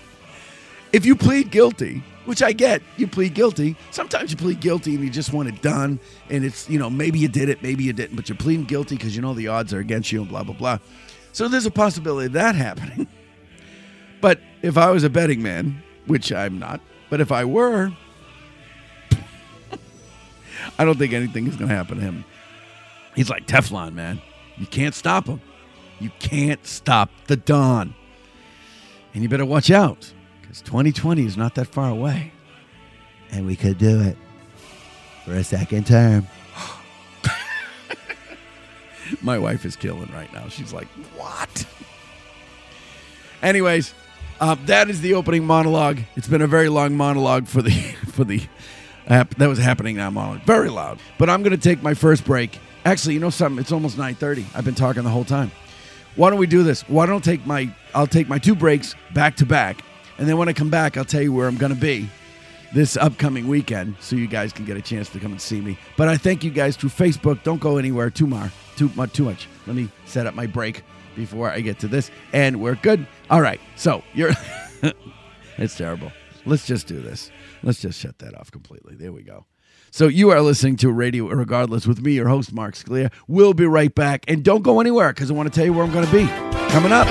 if 0.92 1.06
you 1.06 1.16
plead 1.16 1.52
guilty, 1.52 2.04
which 2.26 2.44
I 2.44 2.52
get. 2.52 2.82
You 2.98 3.08
plead 3.08 3.34
guilty. 3.34 3.76
Sometimes 3.92 4.32
you 4.32 4.38
plead 4.38 4.60
guilty 4.60 4.96
and 4.96 5.04
you 5.04 5.10
just 5.10 5.34
want 5.34 5.50
it 5.50 5.62
done. 5.62 6.00
And 6.30 6.46
it's, 6.46 6.70
you 6.70 6.80
know, 6.80 6.90
maybe 6.90 7.20
you 7.20 7.28
did 7.28 7.50
it, 7.50 7.62
maybe 7.64 7.84
you 7.84 7.94
didn't, 7.94 8.16
but 8.16 8.30
you're 8.30 8.38
pleading 8.38 8.66
guilty 8.66 8.96
because 8.96 9.16
you 9.16 9.22
know 9.22 9.34
the 9.34 9.48
odds 9.48 9.74
are 9.74 9.80
against 9.80 10.12
you 10.12 10.22
and 10.22 10.30
blah, 10.30 10.44
blah, 10.44 10.54
blah. 10.54 10.80
So 11.34 11.48
there's 11.48 11.66
a 11.66 11.72
possibility 11.72 12.28
of 12.28 12.34
that 12.34 12.56
happening. 12.68 13.08
But 14.20 14.40
if 14.62 14.78
I 14.78 14.92
was 14.92 15.04
a 15.04 15.10
betting 15.10 15.42
man, 15.42 15.82
which 16.06 16.32
I'm 16.32 16.60
not, 16.60 16.80
but 17.10 17.22
if 17.22 17.32
I 17.32 17.44
were, 17.44 17.92
I 20.80 20.86
don't 20.86 20.98
think 20.98 21.14
anything 21.14 21.48
is 21.48 21.56
going 21.56 21.70
to 21.70 21.76
happen 21.76 21.98
to 21.98 22.04
him. 22.04 22.24
He's 23.16 23.30
like 23.30 23.48
Teflon, 23.48 23.94
man. 23.94 24.22
You 24.58 24.66
can't 24.66 24.96
stop 24.96 25.28
him. 25.28 25.42
You 26.00 26.12
can't 26.20 26.66
stop 26.66 27.10
the 27.28 27.36
Don. 27.36 27.94
And 29.14 29.24
you 29.24 29.30
better 29.30 29.46
watch 29.46 29.70
out 29.70 30.12
because 30.42 30.62
2020 30.62 31.26
is 31.26 31.38
not 31.38 31.56
that 31.56 31.68
far 31.68 31.90
away. 31.90 32.32
And 33.32 33.46
we 33.46 33.56
could 33.56 33.78
do 33.78 34.02
it 34.02 34.18
for 35.26 35.34
a 35.34 35.44
second 35.44 35.88
term. 35.88 36.28
My 39.22 39.38
wife 39.38 39.66
is 39.66 39.76
killing 39.76 40.12
right 40.14 40.32
now. 40.34 40.48
She's 40.48 40.74
like, 40.74 40.88
what? 41.16 41.66
Anyways, 43.42 43.94
uh, 44.40 44.56
that 44.66 44.90
is 44.90 45.02
the 45.02 45.14
opening 45.14 45.46
monologue. 45.46 46.00
It's 46.16 46.28
been 46.28 46.42
a 46.42 46.48
very 46.48 46.70
long 46.70 46.96
monologue 46.96 47.48
for 47.48 47.62
the 47.62 47.72
for 48.12 48.24
the 48.24 48.42
hap- 49.08 49.36
that 49.36 49.48
was 49.48 49.60
happening 49.60 49.98
now 49.98 50.10
monologue. 50.10 50.44
Very 50.44 50.70
loud. 50.70 51.00
But 51.18 51.30
I'm 51.30 51.44
going 51.44 51.56
to 51.56 51.62
take 51.62 51.84
my 51.84 51.94
first 51.94 52.26
break. 52.26 52.60
Actually, 52.86 53.14
you 53.14 53.20
know 53.20 53.30
something? 53.30 53.60
It's 53.60 53.72
almost 53.72 53.98
9:30. 53.98 54.46
I've 54.56 54.66
been 54.66 54.76
talking 54.76 55.04
the 55.04 55.10
whole 55.10 55.26
time. 55.26 55.52
Why 56.16 56.30
don't 56.30 56.40
we 56.40 56.48
do 56.48 56.64
this? 56.64 56.82
Why 56.90 57.06
don't 57.06 57.26
I 57.28 57.32
take 57.32 57.46
my 57.46 57.74
I'll 57.94 58.08
take 58.08 58.28
my 58.28 58.38
two 58.38 58.56
breaks 58.56 58.96
back 59.14 59.36
to 59.38 59.46
back, 59.46 59.84
and 60.18 60.28
then 60.28 60.38
when 60.38 60.50
I 60.50 60.54
come 60.54 60.70
back, 60.70 60.98
I'll 60.98 61.06
tell 61.06 61.22
you 61.22 61.32
where 61.32 61.48
I'm 61.48 61.58
going 61.58 61.74
to 61.74 61.80
be 61.80 62.10
this 62.74 62.98
upcoming 62.98 63.48
weekend, 63.48 63.96
so 64.00 64.16
you 64.16 64.28
guys 64.28 64.54
can 64.54 64.66
get 64.66 64.78
a 64.78 64.82
chance 64.82 65.10
to 65.10 65.20
come 65.20 65.32
and 65.32 65.42
see 65.42 65.62
me. 65.62 65.78
But 65.98 66.08
I 66.08 66.18
thank 66.18 66.44
you 66.44 66.52
guys 66.52 66.76
through 66.76 66.90
Facebook. 66.90 67.44
Don't 67.44 67.60
go 67.60 67.78
anywhere 67.78 68.10
too 68.10 68.28
much. 68.28 68.52
Too 68.76 68.90
much. 68.96 69.14
Too 69.14 69.26
much. 69.26 69.48
Let 69.68 69.76
me 69.76 69.90
set 70.06 70.26
up 70.26 70.34
my 70.34 70.48
break 70.48 70.84
before 71.16 71.50
I 71.50 71.60
get 71.62 71.80
to 71.80 71.88
this, 71.88 72.10
and 72.34 72.62
we're 72.62 72.76
good. 72.76 73.06
All 73.30 73.42
right. 73.42 73.60
So 73.76 74.04
you're. 74.14 74.32
it's 75.58 75.78
terrible. 75.78 76.12
Let's 76.46 76.66
just 76.66 76.88
do 76.88 77.00
this. 77.00 77.30
Let's 77.62 77.80
just 77.80 78.00
shut 78.00 78.18
that 78.20 78.38
off 78.38 78.52
completely. 78.52 78.96
There 78.96 79.12
we 79.12 79.22
go. 79.22 79.46
So 79.94 80.08
you 80.08 80.30
are 80.30 80.40
listening 80.42 80.78
to 80.78 80.90
Radio 80.90 81.28
Irregardless 81.28 81.86
with 81.86 82.02
me, 82.02 82.14
your 82.14 82.30
host 82.30 82.54
Mark 82.54 82.76
Scalia. 82.76 83.12
We'll 83.28 83.54
be 83.54 83.66
right 83.66 83.94
back, 83.94 84.24
and 84.26 84.42
don't 84.42 84.62
go 84.62 84.80
anywhere 84.80 85.10
because 85.12 85.30
I 85.30 85.34
want 85.34 85.52
to 85.52 85.54
tell 85.54 85.66
you 85.66 85.74
where 85.74 85.84
I'm 85.84 85.92
going 85.92 86.06
to 86.06 86.12
be 86.14 86.28
coming 86.70 86.94
up. 86.94 87.08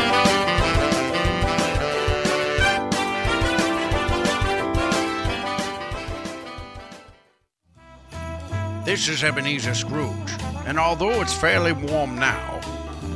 This 8.86 9.10
is 9.10 9.22
Ebenezer 9.22 9.74
Scrooge, 9.74 10.32
and 10.64 10.78
although 10.78 11.20
it's 11.20 11.34
fairly 11.34 11.72
warm 11.72 12.18
now, 12.18 12.62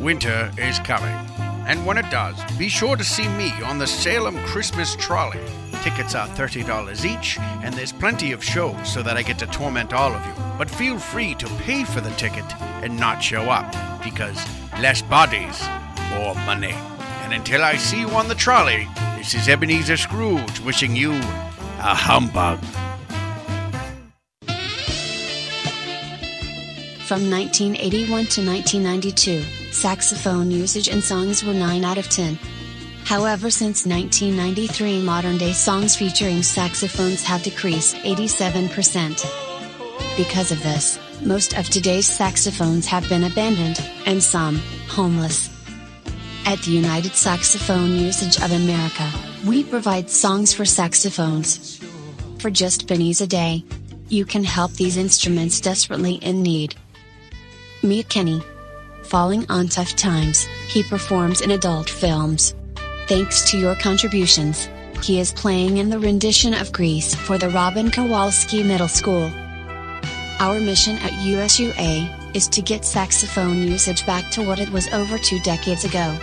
winter 0.02 0.52
is 0.58 0.78
coming. 0.80 1.14
And 1.66 1.86
when 1.86 1.96
it 1.96 2.10
does, 2.10 2.38
be 2.58 2.68
sure 2.68 2.96
to 2.96 3.04
see 3.04 3.26
me 3.28 3.50
on 3.62 3.78
the 3.78 3.86
Salem 3.86 4.36
Christmas 4.44 4.94
Trolley. 4.96 5.40
Tickets 5.84 6.14
are 6.14 6.26
$30 6.28 7.04
each, 7.04 7.38
and 7.38 7.74
there's 7.74 7.92
plenty 7.92 8.32
of 8.32 8.42
shows 8.42 8.90
so 8.90 9.02
that 9.02 9.18
I 9.18 9.22
get 9.22 9.38
to 9.40 9.46
torment 9.46 9.92
all 9.92 10.12
of 10.12 10.26
you. 10.26 10.32
But 10.56 10.70
feel 10.70 10.98
free 10.98 11.34
to 11.34 11.46
pay 11.58 11.84
for 11.84 12.00
the 12.00 12.10
ticket 12.12 12.46
and 12.82 12.98
not 12.98 13.22
show 13.22 13.50
up, 13.50 13.70
because 14.02 14.42
less 14.80 15.02
bodies, 15.02 15.62
more 16.08 16.34
money. 16.46 16.72
And 17.22 17.34
until 17.34 17.62
I 17.62 17.76
see 17.76 18.00
you 18.00 18.08
on 18.12 18.28
the 18.28 18.34
trolley, 18.34 18.88
this 19.18 19.34
is 19.34 19.46
Ebenezer 19.46 19.98
Scrooge 19.98 20.58
wishing 20.60 20.96
you 20.96 21.12
a 21.12 21.94
humbug. 21.94 22.60
From 27.04 27.30
1981 27.30 28.06
to 28.08 28.40
1992, 28.40 29.42
saxophone 29.70 30.50
usage 30.50 30.88
in 30.88 31.02
songs 31.02 31.44
were 31.44 31.52
9 31.52 31.84
out 31.84 31.98
of 31.98 32.08
10. 32.08 32.38
However, 33.04 33.50
since 33.50 33.86
1993, 33.86 35.02
modern 35.02 35.36
day 35.36 35.52
songs 35.52 35.94
featuring 35.94 36.42
saxophones 36.42 37.22
have 37.22 37.42
decreased 37.42 37.96
87%. 37.96 40.16
Because 40.16 40.50
of 40.50 40.62
this, 40.62 40.98
most 41.20 41.56
of 41.56 41.68
today's 41.68 42.06
saxophones 42.06 42.86
have 42.86 43.08
been 43.08 43.24
abandoned, 43.24 43.78
and 44.06 44.22
some, 44.22 44.56
homeless. 44.88 45.50
At 46.46 46.58
the 46.60 46.70
United 46.70 47.14
Saxophone 47.14 47.92
Usage 47.92 48.38
of 48.38 48.52
America, 48.52 49.10
we 49.46 49.64
provide 49.64 50.10
songs 50.10 50.54
for 50.54 50.64
saxophones. 50.64 51.80
For 52.38 52.50
just 52.50 52.88
pennies 52.88 53.20
a 53.20 53.26
day, 53.26 53.64
you 54.08 54.24
can 54.24 54.44
help 54.44 54.72
these 54.72 54.96
instruments 54.96 55.60
desperately 55.60 56.14
in 56.16 56.42
need. 56.42 56.74
Meet 57.82 58.08
Kenny. 58.08 58.42
Falling 59.02 59.46
on 59.50 59.68
tough 59.68 59.94
times, 59.94 60.44
he 60.68 60.82
performs 60.82 61.42
in 61.42 61.50
adult 61.50 61.88
films. 61.88 62.54
Thanks 63.06 63.50
to 63.50 63.58
your 63.58 63.74
contributions, 63.74 64.70
he 65.02 65.20
is 65.20 65.30
playing 65.30 65.76
in 65.76 65.90
the 65.90 65.98
rendition 65.98 66.54
of 66.54 66.72
Grease 66.72 67.14
for 67.14 67.36
the 67.36 67.50
Robin 67.50 67.90
Kowalski 67.90 68.62
Middle 68.62 68.88
School. 68.88 69.30
Our 70.40 70.58
mission 70.58 70.96
at 70.96 71.12
USUA 71.12 72.34
is 72.34 72.48
to 72.48 72.62
get 72.62 72.82
saxophone 72.82 73.58
usage 73.58 74.06
back 74.06 74.30
to 74.32 74.42
what 74.42 74.58
it 74.58 74.70
was 74.70 74.88
over 74.88 75.18
two 75.18 75.38
decades 75.40 75.84
ago. 75.84 76.16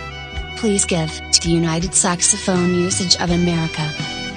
Please 0.56 0.84
give 0.84 1.08
to 1.30 1.40
the 1.40 1.50
United 1.50 1.94
Saxophone 1.94 2.74
Usage 2.74 3.14
of 3.20 3.30
America. 3.30 3.88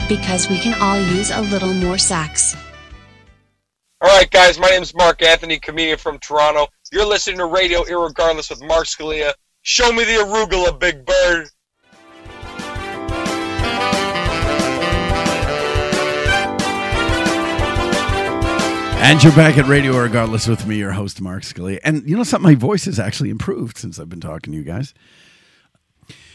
Because 0.07 0.47
we 0.47 0.59
can 0.59 0.79
all 0.79 0.99
use 0.99 1.31
a 1.31 1.41
little 1.41 1.73
more 1.73 1.97
sax. 1.97 2.55
All 4.01 4.15
right, 4.15 4.29
guys, 4.29 4.59
my 4.59 4.69
name 4.69 4.83
is 4.83 4.93
Mark 4.93 5.23
Anthony, 5.23 5.57
comedian 5.57 5.97
from 5.97 6.19
Toronto. 6.19 6.67
You're 6.91 7.07
listening 7.07 7.39
to 7.39 7.47
Radio 7.47 7.81
Irregardless 7.85 8.51
with 8.51 8.61
Mark 8.61 8.85
Scalia. 8.85 9.33
Show 9.63 9.91
me 9.91 10.03
the 10.03 10.23
arugula, 10.23 10.79
Big 10.79 11.03
Bird. 11.05 11.47
And 19.07 19.23
you're 19.23 19.35
back 19.35 19.59
at 19.59 19.67
Radio 19.67 19.93
Irregardless 19.93 20.49
with 20.49 20.65
me, 20.65 20.77
your 20.77 20.91
host, 20.91 21.21
Mark 21.21 21.43
Scalia. 21.43 21.77
And 21.83 22.09
you 22.09 22.17
know 22.17 22.23
something? 22.23 22.51
My 22.51 22.55
voice 22.55 22.85
has 22.85 22.97
actually 22.97 23.29
improved 23.29 23.77
since 23.77 23.99
I've 23.99 24.09
been 24.09 24.19
talking 24.19 24.51
to 24.51 24.57
you 24.57 24.63
guys. 24.63 24.95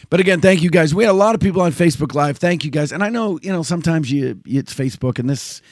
But 0.08 0.20
again, 0.20 0.40
thank 0.40 0.62
you 0.62 0.70
guys. 0.70 0.94
We 0.94 1.02
had 1.02 1.10
a 1.10 1.12
lot 1.12 1.34
of 1.34 1.40
people 1.40 1.62
on 1.62 1.72
Facebook 1.72 2.14
Live. 2.14 2.38
Thank 2.38 2.64
you 2.64 2.70
guys. 2.70 2.92
And 2.92 3.02
I 3.02 3.08
know, 3.08 3.40
you 3.42 3.50
know, 3.50 3.64
sometimes 3.64 4.12
you 4.12 4.40
it's 4.46 4.72
Facebook 4.72 5.18
and 5.18 5.28
this, 5.28 5.62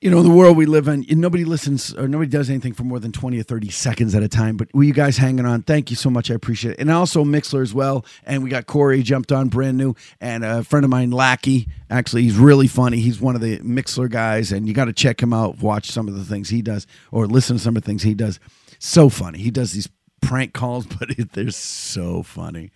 you 0.00 0.10
know, 0.10 0.22
the 0.22 0.28
world 0.28 0.58
we 0.58 0.66
live 0.66 0.88
in, 0.88 1.06
nobody 1.08 1.46
listens 1.46 1.94
or 1.94 2.06
nobody 2.06 2.30
does 2.30 2.50
anything 2.50 2.74
for 2.74 2.84
more 2.84 3.00
than 3.00 3.10
20 3.10 3.40
or 3.40 3.42
30 3.42 3.70
seconds 3.70 4.14
at 4.14 4.22
a 4.22 4.28
time. 4.28 4.58
But 4.58 4.68
you 4.74 4.92
guys 4.92 5.16
hanging 5.16 5.46
on, 5.46 5.62
thank 5.62 5.88
you 5.88 5.96
so 5.96 6.10
much. 6.10 6.30
I 6.30 6.34
appreciate 6.34 6.72
it. 6.72 6.80
And 6.80 6.90
also 6.90 7.24
Mixlr 7.24 7.62
as 7.62 7.72
well. 7.72 8.04
And 8.24 8.42
we 8.42 8.50
got 8.50 8.66
Corey 8.66 9.02
jumped 9.02 9.32
on 9.32 9.48
brand 9.48 9.78
new. 9.78 9.94
And 10.20 10.44
a 10.44 10.62
friend 10.64 10.84
of 10.84 10.90
mine, 10.90 11.12
Lackey, 11.12 11.66
actually, 11.90 12.22
he's 12.22 12.36
really 12.36 12.66
funny. 12.66 12.98
He's 13.00 13.20
one 13.20 13.34
of 13.34 13.40
the 13.40 13.58
Mixlr 13.58 14.10
guys. 14.10 14.52
And 14.52 14.66
you 14.66 14.74
got 14.74 14.86
to 14.86 14.92
check 14.92 15.22
him 15.22 15.32
out, 15.32 15.60
watch 15.60 15.90
some 15.90 16.08
of 16.08 16.14
the 16.14 16.24
things 16.24 16.48
he 16.48 16.62
does 16.62 16.86
or 17.10 17.26
listen 17.26 17.56
to 17.56 17.62
some 17.62 17.76
of 17.76 17.82
the 17.82 17.86
things 17.86 18.02
he 18.02 18.14
does. 18.14 18.38
So 18.78 19.08
funny. 19.08 19.38
He 19.38 19.50
does 19.50 19.72
these 19.72 19.88
prank 20.20 20.52
calls, 20.52 20.86
but 20.98 21.10
they're 21.32 21.50
so 21.50 22.22
funny. 22.22 22.70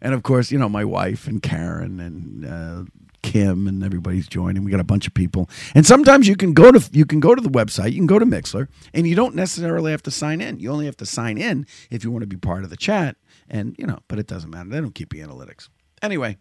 And 0.00 0.14
of 0.14 0.22
course, 0.22 0.50
you 0.50 0.58
know, 0.58 0.68
my 0.68 0.84
wife 0.84 1.26
and 1.26 1.42
Karen 1.42 2.00
and 2.00 2.46
uh, 2.46 2.84
Kim 3.22 3.66
and 3.66 3.84
everybody's 3.84 4.26
joining. 4.26 4.64
We 4.64 4.70
got 4.70 4.80
a 4.80 4.84
bunch 4.84 5.06
of 5.06 5.14
people. 5.14 5.48
And 5.74 5.86
sometimes 5.86 6.26
you 6.26 6.36
can 6.36 6.52
go 6.52 6.72
to 6.72 6.88
you 6.92 7.04
can 7.04 7.20
go 7.20 7.34
to 7.34 7.42
the 7.42 7.50
website, 7.50 7.92
you 7.92 7.98
can 7.98 8.06
go 8.06 8.18
to 8.18 8.26
Mixlr, 8.26 8.68
and 8.94 9.06
you 9.06 9.14
don't 9.14 9.34
necessarily 9.34 9.90
have 9.90 10.02
to 10.04 10.10
sign 10.10 10.40
in. 10.40 10.58
You 10.58 10.70
only 10.72 10.86
have 10.86 10.96
to 10.98 11.06
sign 11.06 11.38
in 11.38 11.66
if 11.90 12.02
you 12.02 12.10
want 12.10 12.22
to 12.22 12.26
be 12.26 12.36
part 12.36 12.64
of 12.64 12.70
the 12.70 12.76
chat. 12.76 13.16
And 13.48 13.74
you 13.78 13.86
know, 13.86 13.98
but 14.08 14.18
it 14.18 14.26
doesn't 14.26 14.50
matter. 14.50 14.68
They 14.68 14.80
don't 14.80 14.94
keep 14.94 15.12
the 15.12 15.20
analytics. 15.20 15.68
Anyway, 16.02 16.38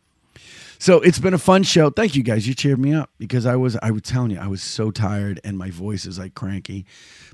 so 0.77 1.01
it's 1.01 1.19
been 1.19 1.33
a 1.33 1.39
fun 1.39 1.63
show. 1.63 1.89
Thank 1.89 2.15
you 2.15 2.23
guys. 2.23 2.47
You 2.47 2.53
cheered 2.53 2.79
me 2.79 2.93
up 2.93 3.11
because 3.17 3.45
I 3.45 3.55
was 3.55 3.77
I 3.81 3.91
was 3.91 4.03
telling 4.03 4.31
you 4.31 4.39
I 4.39 4.47
was 4.47 4.61
so 4.61 4.91
tired 4.91 5.39
and 5.43 5.57
my 5.57 5.69
voice 5.69 6.05
is 6.05 6.19
like 6.19 6.35
cranky. 6.35 6.85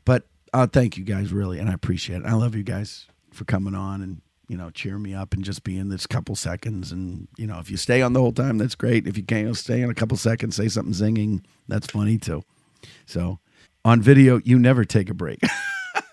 But 0.04 0.24
uh, 0.54 0.68
thank 0.68 0.98
you 0.98 1.04
guys 1.04 1.32
really, 1.32 1.60
and 1.60 1.70
I 1.70 1.74
appreciate 1.74 2.22
it. 2.22 2.26
I 2.26 2.34
love 2.34 2.56
you 2.56 2.64
guys 2.64 3.08
for 3.32 3.44
coming 3.46 3.76
on 3.76 4.02
and 4.02 4.22
you 4.48 4.58
know, 4.58 4.70
cheer 4.70 4.98
me 4.98 5.14
up 5.14 5.34
and 5.34 5.44
just 5.44 5.64
be 5.64 5.78
in 5.78 5.90
this 5.90 6.06
couple 6.06 6.36
seconds. 6.36 6.92
And, 6.92 7.28
you 7.38 7.48
know, 7.48 7.60
if 7.60 7.72
you 7.72 7.78
stay 7.78 8.02
on 8.02 8.14
the 8.14 8.20
whole 8.20 8.32
time, 8.32 8.58
that's 8.58 8.76
great. 8.76 9.08
If 9.08 9.18
you 9.18 9.24
can't 9.24 9.56
stay 9.58 9.82
in 9.82 9.90
a 9.90 9.94
couple 9.96 10.18
seconds, 10.18 10.56
say 10.56 10.68
something 10.68 10.94
zinging, 10.94 11.44
that's 11.68 11.88
funny 11.88 12.18
too. 12.18 12.44
So 13.06 13.40
on 13.84 14.02
video, 14.02 14.40
you 14.44 14.60
never 14.60 14.86
take 14.86 15.10
a 15.10 15.14
break. 15.14 15.40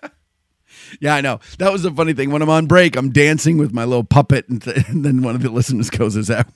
yeah, 0.99 1.15
I 1.15 1.21
know. 1.21 1.39
That 1.59 1.71
was 1.71 1.83
the 1.83 1.91
funny 1.91 2.13
thing. 2.13 2.31
When 2.31 2.41
I'm 2.41 2.49
on 2.49 2.65
break, 2.65 2.95
I'm 2.95 3.11
dancing 3.11 3.57
with 3.57 3.73
my 3.73 3.83
little 3.83 4.03
puppet. 4.03 4.49
And, 4.49 4.61
th- 4.61 4.77
and 4.89 5.05
then 5.05 5.21
one 5.21 5.35
of 5.35 5.41
the 5.41 5.49
listeners 5.49 5.89
goes, 5.89 6.15
Is 6.15 6.27
that, 6.27 6.47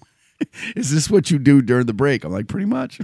is 0.76 0.91
this 0.91 1.10
what 1.10 1.32
you 1.32 1.39
do 1.39 1.62
during 1.62 1.86
the 1.86 1.93
break? 1.93 2.23
I'm 2.23 2.32
like, 2.32 2.47
Pretty 2.47 2.65
much. 2.65 3.00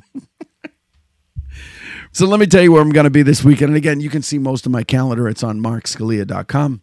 so 2.12 2.26
let 2.26 2.40
me 2.40 2.46
tell 2.46 2.62
you 2.62 2.72
where 2.72 2.82
I'm 2.82 2.92
going 2.92 3.06
to 3.06 3.10
be 3.10 3.24
this 3.24 3.44
weekend. 3.44 3.70
And 3.70 3.78
again, 3.78 4.00
you 4.00 4.10
can 4.10 4.22
see 4.22 4.38
most 4.38 4.66
of 4.66 4.72
my 4.72 4.84
calendar. 4.84 5.28
It's 5.28 5.44
on 5.44 5.60
markscalia.com. 5.60 6.82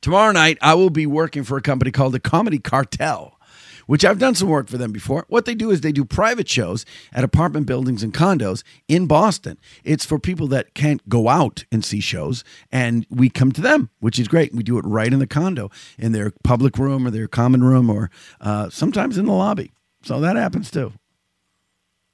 Tomorrow 0.00 0.32
night, 0.32 0.58
I 0.60 0.74
will 0.74 0.90
be 0.90 1.06
working 1.06 1.44
for 1.44 1.56
a 1.56 1.62
company 1.62 1.90
called 1.90 2.12
the 2.12 2.20
Comedy 2.20 2.58
Cartel, 2.58 3.38
which 3.86 4.04
I've 4.04 4.18
done 4.18 4.34
some 4.34 4.48
work 4.48 4.68
for 4.68 4.78
them 4.78 4.92
before. 4.92 5.24
What 5.28 5.44
they 5.44 5.54
do 5.54 5.70
is 5.70 5.80
they 5.80 5.92
do 5.92 6.04
private 6.04 6.48
shows 6.48 6.84
at 7.12 7.24
apartment 7.24 7.66
buildings 7.66 8.02
and 8.02 8.12
condos 8.12 8.62
in 8.88 9.06
Boston. 9.06 9.58
It's 9.84 10.04
for 10.04 10.18
people 10.18 10.46
that 10.48 10.74
can't 10.74 11.06
go 11.08 11.28
out 11.28 11.64
and 11.70 11.84
see 11.84 12.00
shows, 12.00 12.44
and 12.70 13.06
we 13.10 13.28
come 13.28 13.52
to 13.52 13.60
them, 13.60 13.90
which 14.00 14.18
is 14.18 14.28
great. 14.28 14.54
We 14.54 14.62
do 14.62 14.78
it 14.78 14.84
right 14.84 15.12
in 15.12 15.18
the 15.18 15.26
condo, 15.26 15.70
in 15.98 16.12
their 16.12 16.32
public 16.44 16.78
room 16.78 17.06
or 17.06 17.10
their 17.10 17.28
common 17.28 17.62
room, 17.62 17.90
or 17.90 18.10
uh, 18.40 18.70
sometimes 18.70 19.18
in 19.18 19.26
the 19.26 19.32
lobby. 19.32 19.72
So 20.02 20.20
that 20.20 20.36
happens 20.36 20.70
too. 20.70 20.92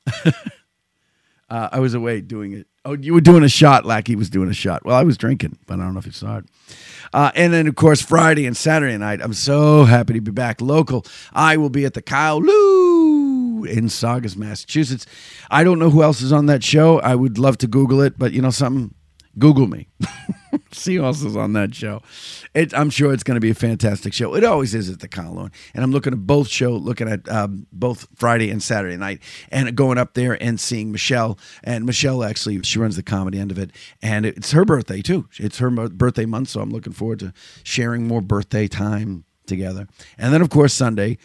uh, 1.48 1.68
I 1.72 1.80
was 1.80 1.94
away 1.94 2.20
doing 2.20 2.52
it. 2.52 2.66
Oh, 2.88 2.94
you 2.94 3.12
were 3.12 3.20
doing 3.20 3.44
a 3.44 3.50
shot. 3.50 3.84
Lackey 3.84 4.16
was 4.16 4.30
doing 4.30 4.48
a 4.48 4.54
shot. 4.54 4.82
Well, 4.82 4.96
I 4.96 5.02
was 5.02 5.18
drinking, 5.18 5.58
but 5.66 5.74
I 5.74 5.82
don't 5.82 5.92
know 5.92 5.98
if 5.98 6.06
you 6.06 6.12
saw 6.12 6.38
it. 6.38 6.46
Uh, 7.12 7.30
and 7.34 7.52
then, 7.52 7.66
of 7.66 7.74
course, 7.74 8.00
Friday 8.00 8.46
and 8.46 8.56
Saturday 8.56 8.96
night. 8.96 9.20
I'm 9.22 9.34
so 9.34 9.84
happy 9.84 10.14
to 10.14 10.22
be 10.22 10.30
back 10.30 10.62
local. 10.62 11.04
I 11.34 11.58
will 11.58 11.68
be 11.68 11.84
at 11.84 11.92
the 11.92 12.00
Kowloon 12.00 13.68
in 13.68 13.90
Saugus, 13.90 14.36
Massachusetts. 14.36 15.04
I 15.50 15.64
don't 15.64 15.78
know 15.78 15.90
who 15.90 16.02
else 16.02 16.22
is 16.22 16.32
on 16.32 16.46
that 16.46 16.64
show. 16.64 16.98
I 17.00 17.14
would 17.14 17.36
love 17.36 17.58
to 17.58 17.66
Google 17.66 18.00
it, 18.00 18.18
but 18.18 18.32
you 18.32 18.40
know 18.40 18.48
something? 18.48 18.94
Google 19.38 19.66
me. 19.66 19.88
Else 20.70 21.22
is 21.22 21.36
on 21.36 21.52
that 21.54 21.74
show. 21.74 22.02
It, 22.54 22.74
I'm 22.74 22.90
sure 22.90 23.12
it's 23.12 23.22
going 23.22 23.36
to 23.36 23.40
be 23.40 23.50
a 23.50 23.54
fantastic 23.54 24.12
show. 24.12 24.34
It 24.34 24.44
always 24.44 24.74
is 24.74 24.90
at 24.90 25.00
the 25.00 25.08
Kowloon. 25.08 25.52
And 25.74 25.84
I'm 25.84 25.92
looking 25.92 26.12
at 26.12 26.26
both 26.26 26.48
show, 26.48 26.72
looking 26.72 27.08
at 27.08 27.28
um, 27.28 27.66
both 27.72 28.06
Friday 28.14 28.50
and 28.50 28.62
Saturday 28.62 28.96
night, 28.96 29.20
and 29.50 29.74
going 29.76 29.98
up 29.98 30.14
there 30.14 30.40
and 30.42 30.60
seeing 30.60 30.92
Michelle. 30.92 31.38
And 31.64 31.84
Michelle 31.84 32.22
actually, 32.22 32.62
she 32.62 32.78
runs 32.78 32.96
the 32.96 33.02
comedy 33.02 33.38
end 33.38 33.50
of 33.50 33.58
it, 33.58 33.70
and 34.02 34.26
it's 34.26 34.52
her 34.52 34.64
birthday 34.64 35.02
too. 35.02 35.28
It's 35.38 35.58
her 35.58 35.70
birthday 35.70 36.26
month, 36.26 36.48
so 36.50 36.60
I'm 36.60 36.70
looking 36.70 36.92
forward 36.92 37.20
to 37.20 37.32
sharing 37.62 38.06
more 38.06 38.20
birthday 38.20 38.68
time 38.68 39.24
together. 39.46 39.88
And 40.18 40.32
then, 40.32 40.42
of 40.42 40.50
course, 40.50 40.74
Sunday, 40.74 41.18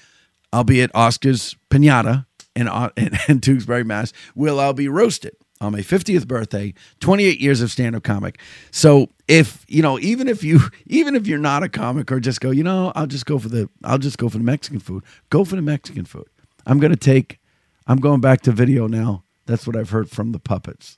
I'll 0.51 0.63
be 0.63 0.81
at 0.81 0.91
Oscar's 0.95 1.55
Pinata 1.69 2.25
in, 2.55 2.67
uh, 2.67 2.89
in, 2.97 3.11
in 3.27 3.39
Tewksbury, 3.41 3.83
Mass. 3.83 4.13
Will 4.35 4.59
I'll 4.59 4.73
be 4.73 4.87
roasted 4.87 5.35
on 5.63 5.71
my 5.71 5.79
50th 5.79 6.27
birthday 6.27 6.73
28 6.99 7.39
years 7.39 7.61
of 7.61 7.71
stand-up 7.71 8.03
comic. 8.03 8.39
So 8.71 9.07
if 9.27 9.65
you 9.67 9.81
know 9.81 9.97
even 9.99 10.27
if 10.27 10.43
you 10.43 10.59
even 10.85 11.15
if 11.15 11.25
you're 11.27 11.39
not 11.39 11.63
a 11.63 11.69
comic 11.69 12.11
or 12.11 12.19
just 12.19 12.41
go 12.41 12.51
you 12.51 12.63
know 12.63 12.91
i'll 12.95 13.07
just 13.07 13.25
go 13.25 13.39
for 13.39 13.49
the 13.49 13.69
i'll 13.83 13.97
just 13.97 14.17
go 14.17 14.29
for 14.29 14.37
the 14.37 14.43
mexican 14.43 14.79
food 14.79 15.03
go 15.29 15.45
for 15.45 15.55
the 15.55 15.61
mexican 15.61 16.05
food. 16.05 16.27
I'm 16.65 16.79
to 16.79 16.95
take 16.95 17.39
i'm 17.87 17.99
going 17.99 18.21
back 18.21 18.41
to 18.41 18.51
video 18.51 18.87
now. 18.87 19.23
That's 19.45 19.65
what 19.65 19.75
i've 19.75 19.89
heard 19.89 20.09
from 20.09 20.31
the 20.31 20.39
puppets. 20.39 20.97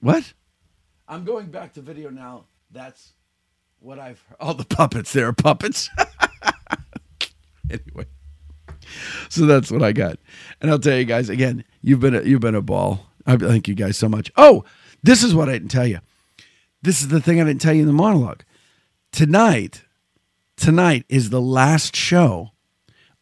What? 0.00 0.34
I'm 1.08 1.24
going 1.24 1.46
back 1.46 1.74
to 1.74 1.80
video 1.80 2.10
now. 2.10 2.46
That's 2.70 3.14
what 3.80 3.98
i've 3.98 4.22
all 4.38 4.54
the 4.54 4.64
puppets 4.64 5.12
there 5.12 5.28
are 5.28 5.32
puppets. 5.32 5.88
Anyway. 7.70 8.04
So 9.30 9.46
that's 9.46 9.70
what 9.70 9.82
i 9.82 9.92
got. 9.92 10.18
And 10.60 10.70
i'll 10.70 10.78
tell 10.78 10.98
you 10.98 11.04
guys 11.04 11.30
again 11.30 11.64
you've 11.80 12.00
been 12.00 12.14
a, 12.14 12.22
you've 12.22 12.40
been 12.40 12.54
a 12.54 12.62
ball 12.62 13.06
I 13.26 13.36
thank 13.36 13.68
you 13.68 13.74
guys 13.74 13.96
so 13.96 14.08
much. 14.08 14.30
Oh, 14.36 14.64
this 15.02 15.22
is 15.22 15.34
what 15.34 15.48
I 15.48 15.52
didn't 15.52 15.70
tell 15.70 15.86
you. 15.86 16.00
This 16.82 17.00
is 17.00 17.08
the 17.08 17.20
thing 17.20 17.40
I 17.40 17.44
didn't 17.44 17.60
tell 17.60 17.74
you 17.74 17.82
in 17.82 17.86
the 17.86 17.92
monologue. 17.92 18.42
Tonight, 19.12 19.84
tonight 20.56 21.04
is 21.08 21.30
the 21.30 21.40
last 21.40 21.94
show 21.94 22.50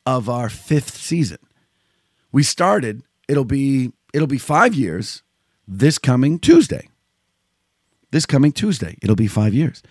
of 0.07 0.29
our 0.29 0.49
fifth 0.49 0.97
season. 0.97 1.39
We 2.33 2.43
started, 2.43 3.03
it'll 3.29 3.45
be 3.45 3.93
it'll 4.13 4.27
be 4.27 4.39
five 4.39 4.75
years 4.75 5.23
this 5.67 5.99
coming 5.99 6.39
Tuesday. 6.39 6.89
This 8.11 8.27
coming 8.27 8.53
Tuesday, 8.53 8.97
it'll 9.03 9.17
be 9.17 9.29
five 9.29 9.55
years. 9.55 9.83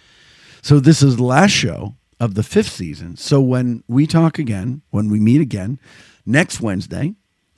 So 0.62 0.80
this 0.80 1.02
is 1.02 1.16
the 1.16 1.24
last 1.24 1.52
show 1.52 1.96
of 2.20 2.36
the 2.36 2.44
fifth 2.44 2.72
season. 2.72 3.16
So 3.16 3.40
when 3.40 3.84
we 3.88 4.06
talk 4.06 4.40
again, 4.40 4.82
when 4.90 5.10
we 5.10 5.20
meet 5.20 5.40
again 5.40 5.80
next 6.26 6.60
Wednesday, 6.60 7.16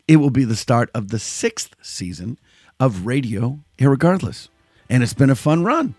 it 0.07 0.17
will 0.17 0.29
be 0.29 0.43
the 0.43 0.55
start 0.55 0.89
of 0.93 1.09
the 1.09 1.19
sixth 1.19 1.75
season 1.81 2.39
of 2.79 3.05
Radio 3.05 3.59
Irregardless. 3.77 4.49
And 4.89 5.03
it's 5.03 5.13
been 5.13 5.29
a 5.29 5.35
fun 5.35 5.63
run. 5.63 5.95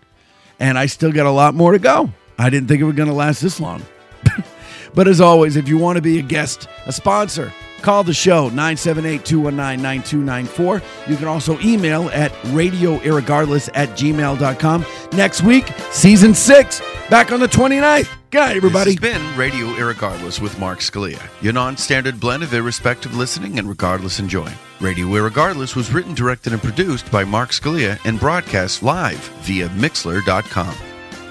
And 0.59 0.77
I 0.77 0.85
still 0.85 1.11
got 1.11 1.25
a 1.25 1.31
lot 1.31 1.55
more 1.55 1.71
to 1.71 1.79
go. 1.79 2.11
I 2.37 2.49
didn't 2.49 2.67
think 2.67 2.81
it 2.81 2.85
was 2.85 2.95
going 2.95 3.09
to 3.09 3.15
last 3.15 3.41
this 3.41 3.59
long. 3.59 3.83
but 4.93 5.07
as 5.07 5.21
always, 5.21 5.55
if 5.55 5.67
you 5.67 5.77
want 5.77 5.97
to 5.97 6.01
be 6.01 6.19
a 6.19 6.21
guest, 6.21 6.67
a 6.85 6.91
sponsor, 6.91 7.51
call 7.81 8.03
the 8.03 8.13
show 8.13 8.49
978 8.49 9.25
219 9.25 9.81
9294. 9.81 10.81
You 11.07 11.17
can 11.17 11.27
also 11.27 11.59
email 11.59 12.09
at 12.09 12.31
radioirregardless 12.53 13.69
at 13.73 13.89
gmail.com. 13.89 14.85
Next 15.13 15.41
week, 15.43 15.67
season 15.91 16.33
six, 16.33 16.81
back 17.13 17.31
on 17.31 17.39
the 17.39 17.47
29th. 17.47 18.09
Good 18.31 18.39
night, 18.39 18.57
everybody. 18.57 18.95
This 18.95 18.99
has 18.99 19.19
been 19.21 19.37
Radio 19.37 19.67
Irregardless 19.75 20.41
with 20.41 20.57
Mark 20.57 20.79
Scalia, 20.79 21.21
your 21.43 21.53
non-standard 21.53 22.19
blend 22.19 22.41
of 22.41 22.55
irrespective 22.55 23.15
listening 23.15 23.59
and 23.59 23.69
regardless 23.69 24.17
enjoying. 24.17 24.55
Radio 24.81 25.05
Irregardless 25.05 25.75
was 25.75 25.93
written, 25.93 26.15
directed, 26.15 26.53
and 26.53 26.63
produced 26.63 27.11
by 27.11 27.23
Mark 27.23 27.51
Scalia 27.51 28.03
and 28.05 28.19
broadcast 28.19 28.81
live 28.81 29.19
via 29.43 29.69
Mixlr.com. 29.69 30.75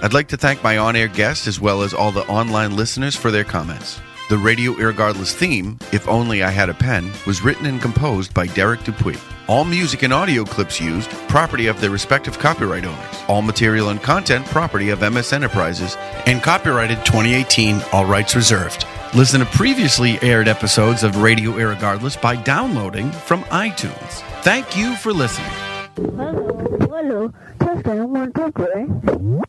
I'd 0.03 0.15
like 0.15 0.29
to 0.29 0.37
thank 0.37 0.63
my 0.63 0.79
on-air 0.79 1.09
guests 1.09 1.49
as 1.49 1.59
well 1.59 1.83
as 1.83 1.93
all 1.93 2.13
the 2.13 2.29
online 2.29 2.77
listeners 2.77 3.17
for 3.17 3.33
their 3.33 3.43
comments. 3.43 4.01
The 4.29 4.39
Radio 4.39 4.73
Irregardless 4.75 5.35
theme, 5.35 5.79
If 5.93 6.09
Only 6.09 6.43
I 6.43 6.49
Had 6.49 6.71
a 6.71 6.75
Pen, 6.75 7.11
was 7.27 7.43
written 7.43 7.67
and 7.67 7.83
composed 7.83 8.33
by 8.33 8.47
Derek 8.47 8.83
Dupuis. 8.85 9.21
All 9.47 9.65
music 9.65 10.05
and 10.05 10.13
audio 10.13 10.45
clips 10.45 10.81
used, 10.81 11.11
property 11.29 11.67
of 11.67 11.81
their 11.81 11.91
respective 11.91 12.39
copyright 12.39 12.87
owners. 12.87 13.17
All 13.29 13.43
material 13.43 13.91
and 13.91 14.01
content, 14.01 14.47
property 14.47 14.89
of 14.89 15.01
MS 15.01 15.33
Enterprises, 15.35 15.97
and 16.25 16.43
copyrighted 16.43 17.05
2018, 17.05 17.83
all 17.93 18.07
rights 18.07 18.35
reserved. 18.35 18.87
Listen 19.13 19.41
to 19.41 19.47
previously 19.47 20.19
aired 20.23 20.49
episodes 20.49 21.03
of 21.03 21.17
Radio 21.17 21.53
Irregardless 21.53 22.19
by 22.19 22.37
downloading 22.37 23.11
from 23.11 23.43
iTunes. 23.45 24.23
Thank 24.43 24.77
you 24.77 24.97
for 24.97 25.13
listening. 25.13 25.51
Hello, 25.97 26.79
hello. 26.81 27.33
Testing 27.59 28.11
one, 28.11 28.33
two, 28.33 28.51
three. 28.53 29.43